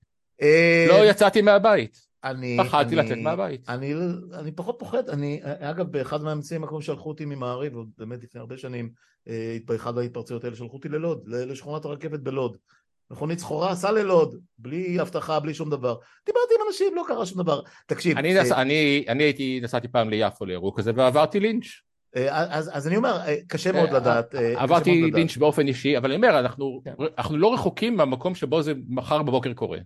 [0.42, 3.68] אה, לא יצאתי מהבית, אני, פחדתי אני- לצאת מהבית.
[3.68, 3.94] אני,
[4.34, 8.58] אני פחות פוחד, אני, אגב, באחד מהאמצעים הקרובים שלחו אותי ממעריב, עוד באמת לפני הרבה
[8.58, 8.90] שנים,
[9.28, 12.56] אה, באחד ההתפרצויות האלה שלחו אותי ללוד, לשכונת הרכבת בלוד.
[13.10, 15.94] מכונית סחורה, סע ללוד, בלי אבטחה, בלי שום דבר.
[16.26, 17.60] דיברתי עם אנשים, לא קרה שום דבר.
[17.86, 18.52] תקשיב, אני, אה, נס...
[18.52, 21.64] אני, אני הייתי, נסעתי פעם ליפו לאירוע כזה ועברתי לינץ'.
[22.16, 24.34] אה, אז, אז אני אומר, אה, קשה מאוד לדעת.
[24.34, 25.18] אה, עברתי מאוד לדעת.
[25.18, 26.92] לינץ' באופן אישי, אבל אני אומר, אנחנו, כן.
[27.18, 29.78] אנחנו לא רחוקים מהמקום שבו זה מחר בבוקר קורה.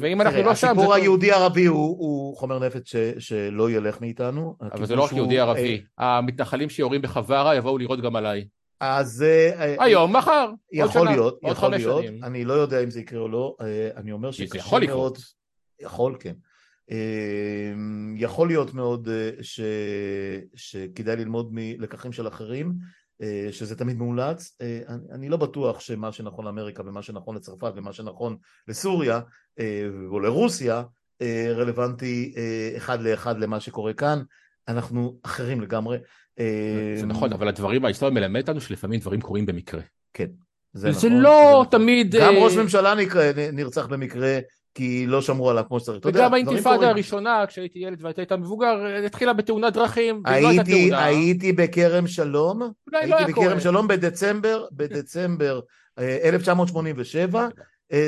[0.00, 0.94] ואם אנחנו לא שם, הסיפור.
[0.94, 4.56] היהודי-ערבי הוא, הוא חומר נפץ ש, שלא ילך מאיתנו.
[4.60, 5.82] אבל זה לא רק הכיבוש יהודי הוא, ערבי.
[5.98, 8.44] המתנחלים שיורים בחווארה יבואו לירות גם עליי.
[8.80, 9.24] אז...
[9.78, 12.04] היום, מחר, יכול להיות, יכול להיות.
[12.22, 13.56] אני לא יודע אם זה יקרה או לא,
[13.96, 14.96] אני אומר שקשה יכול לקרות.
[14.96, 15.18] מאוד,
[15.80, 16.34] יכול כן,
[18.16, 19.60] יכול להיות מאוד אה, ש,
[20.54, 22.72] שכדאי ללמוד מלקחים של אחרים,
[23.22, 27.72] אה, שזה תמיד מאולץ, אה, אני, אני לא בטוח שמה שנכון לאמריקה ומה שנכון לצרפת
[27.76, 28.36] ומה שנכון
[28.68, 29.20] לסוריה
[29.58, 30.82] אה, או לרוסיה
[31.22, 34.22] אה, רלוונטי אה, אחד לאחד למה שקורה כאן,
[34.68, 35.98] אנחנו אחרים לגמרי.
[36.38, 39.80] אה, זה נכון, אבל הדברים, ההיסטוריה מלמד אותנו שלפעמים דברים קורים במקרה.
[40.72, 41.66] זה זה נכון, לא זה נכון.
[41.70, 42.14] תמיד...
[42.14, 42.94] גם אה, ראש ממשלה
[43.52, 44.38] נרצח במקרה
[44.74, 46.04] כי לא שמרו עליו כמו שצריך.
[46.04, 46.88] וגם האינתיפאדה.
[46.88, 52.98] הראשונה, כשהייתי ילד ואתה היית מבוגר, התחילה בתאונת דרכים, לא הייתי, הייתי בכרם שלום, לא
[52.98, 53.60] הייתי היה בכרם.
[53.60, 55.60] שלום בדצמבר, בדצמבר
[55.98, 57.48] אה, 1987, אה,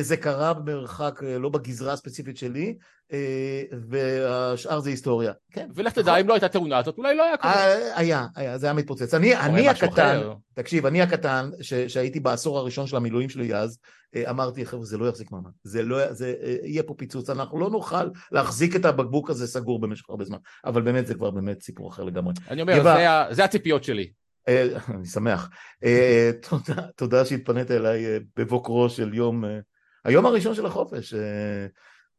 [0.00, 2.76] זה קרה במרחק אה, לא בגזרה הספציפית שלי,
[3.12, 5.32] אה, והשאר זה היסטוריה.
[5.52, 7.54] כן, ולך תדע, אם לא הייתה תאונה הזאת, אולי לא היה קורה.
[7.54, 9.14] אה, היה, היה, זה היה מתפוצץ.
[9.14, 10.34] אני, אני הקטן, אחר.
[10.54, 13.78] תקשיב, אני הקטן, ש, שהייתי בעשור הראשון של המילואים שלי אז,
[14.16, 17.60] אה, אמרתי, חבר'ה, זה לא יחזיק מעמד, זה לא, זה, אה, יהיה פה פיצוץ, אנחנו
[17.60, 21.62] לא נוכל להחזיק את הבקבוק הזה סגור במשך הרבה זמן, אבל באמת זה כבר באמת
[21.62, 22.34] סיפור אחר לגמרי.
[22.50, 23.26] אני אומר, גבע.
[23.28, 24.10] זה זה הציפיות שלי.
[24.48, 25.50] אה, אני שמח.
[25.84, 29.58] אה, תודה, תודה שהתפנית אליי אה, בבוקרו של יום, אה,
[30.04, 31.14] היום הראשון של החופש.
[31.14, 31.66] אה,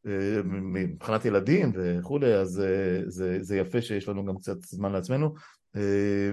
[0.08, 5.34] אה, מבחינת ילדים וכולי, אז אה, זה, זה יפה שיש לנו גם קצת זמן לעצמנו,
[5.76, 6.32] אה,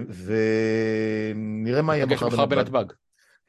[1.35, 2.55] ונראה מה יהיה מחר בנתב"ג.
[2.55, 2.85] בנתב"ג.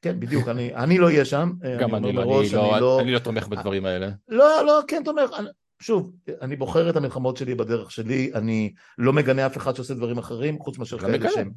[0.02, 1.52] כן, בדיוק, אני, אני לא אהיה שם.
[1.80, 4.10] גם אני, אני לא, מראש, אני, לא, אני, לא, אני לא תומך בדברים האלה.
[4.28, 5.30] לא, לא, כן תומך.
[5.38, 5.48] אני,
[5.80, 10.18] שוב, אני בוחר את המלחמות שלי בדרך שלי, אני לא מגנה אף אחד שעושה דברים
[10.18, 11.50] אחרים, חוץ מאשר כאלה שהם...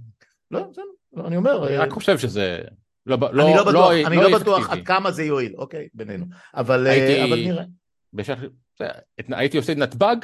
[0.51, 0.83] לא, בסדר,
[1.13, 1.67] לא, אני אומר...
[1.67, 2.59] אני רק חושב שזה...
[3.05, 5.87] לא, לא, אני לא בטוח, לא, אני לא, לא בטוח עד כמה זה יועיל, אוקיי,
[5.93, 6.25] בינינו.
[6.55, 7.63] אבל, הייתי, אבל נראה.
[8.13, 8.39] בשח...
[9.27, 10.15] הייתי עושה נתב"ג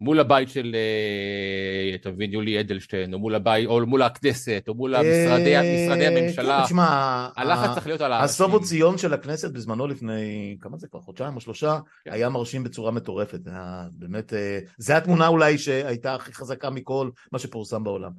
[0.00, 4.74] מול הבית של, אה, אתה מבין, יולי אדלשטיין, או מול הבית, או מול הכנסת, או
[4.74, 6.58] מול משרדי, אה, משרדי הממשלה.
[6.58, 8.24] כן, תשמע, הלחץ צריך להיות על האנשים.
[8.24, 12.12] הסובו ציון של הכנסת בזמנו לפני, כמה זה כבר, חודשיים או שלושה, כן.
[12.12, 13.40] היה מרשים בצורה מטורפת.
[13.92, 18.10] באמת, אה, זו התמונה אולי שהייתה הכי חזקה מכל מה שפורסם בעולם.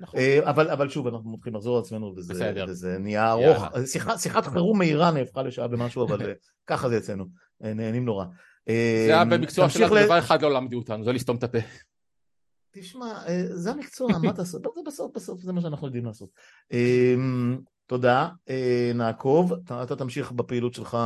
[0.00, 0.20] נכון.
[0.42, 3.64] אבל, אבל שוב, אנחנו מתחילים לחזור על עצמנו, וזה, וזה נהיה ארוך.
[3.86, 6.18] שיחת, שיחת חירום מהירה נהפכה לשעה במשהו, אבל
[6.70, 7.24] ככה זה אצלנו.
[7.60, 8.24] נהנים נורא.
[9.06, 11.58] זה היה במקצוע שלנו, דבר אחד לא למדו אותנו, זה לסתום את הפה.
[12.72, 14.58] תשמע, אה, זה המקצוע, מה תעשו?
[14.58, 16.30] זה בסוף, בסוף, זה מה שאנחנו יודעים לעשות.
[16.72, 20.98] אמ, תודה, אה, נעקוב, אתה תמשיך בפעילות שלך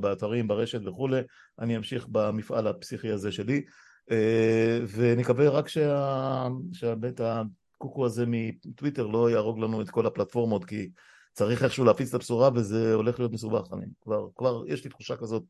[0.00, 1.20] באתרים, ברשת וכולי,
[1.58, 3.64] אני אמשיך במפעל הפסיכי הזה שלי,
[4.10, 5.68] אה, ונקווה רק
[6.72, 7.20] שבאמת
[7.84, 10.90] הקוקו הזה מטוויטר לא יהרוג לנו את כל הפלטפורמות, כי
[11.32, 15.16] צריך איכשהו להפיץ את הבשורה וזה הולך להיות מסובך, אני כבר, כבר יש לי תחושה
[15.16, 15.42] כזאת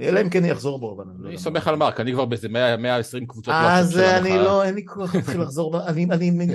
[0.00, 3.26] אלא אם כן יחזור בו, אבל אני לא סומך על מרק, אני כבר באיזה 120
[3.26, 5.88] קבוצות אז אני לא, אין לי כוח להתחיל לחזור,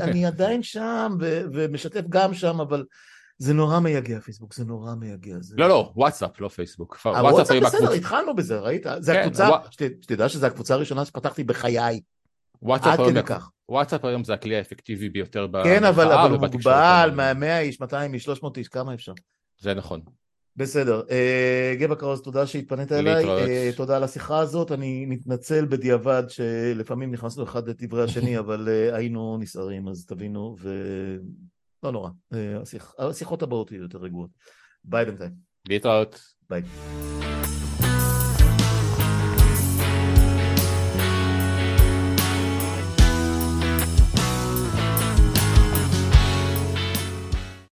[0.01, 1.17] אני עדיין שם
[1.53, 2.86] ומשתף גם שם, אבל
[3.38, 5.36] זה נורא מייגע פייסבוק, זה נורא מייגע.
[5.57, 6.97] לא, לא, וואטסאפ, לא פייסבוק.
[7.05, 8.86] וואטסאפ בסדר, התחלנו בזה, ראית?
[8.99, 11.99] זה כן, הקבוצה, שתדע שזו הקבוצה הראשונה שפתחתי בחיי.
[13.70, 18.24] וואטסאפ היום זה הכלי האפקטיבי ביותר במחאה כן, אבל הוא מוגבל, 100 איש, 200 איש,
[18.24, 19.14] 300 איש, כמה אפשר?
[19.60, 20.01] זה נכון.
[20.55, 21.01] בסדר.
[21.12, 23.26] אה, גבע קראוס, תודה שהתפנית אליי.
[23.26, 24.72] אה, תודה על השיחה הזאת.
[24.72, 31.91] אני מתנצל בדיעבד שלפעמים נכנסנו אחד לדברי השני, אבל אה, היינו נסערים, אז תבינו, ולא
[31.91, 32.10] נורא.
[32.99, 34.30] השיחות הבאות יהיו יותר רגועות.
[34.84, 35.32] ביי בינתיים.
[35.70, 36.22] להתראות.
[36.49, 36.62] ביי.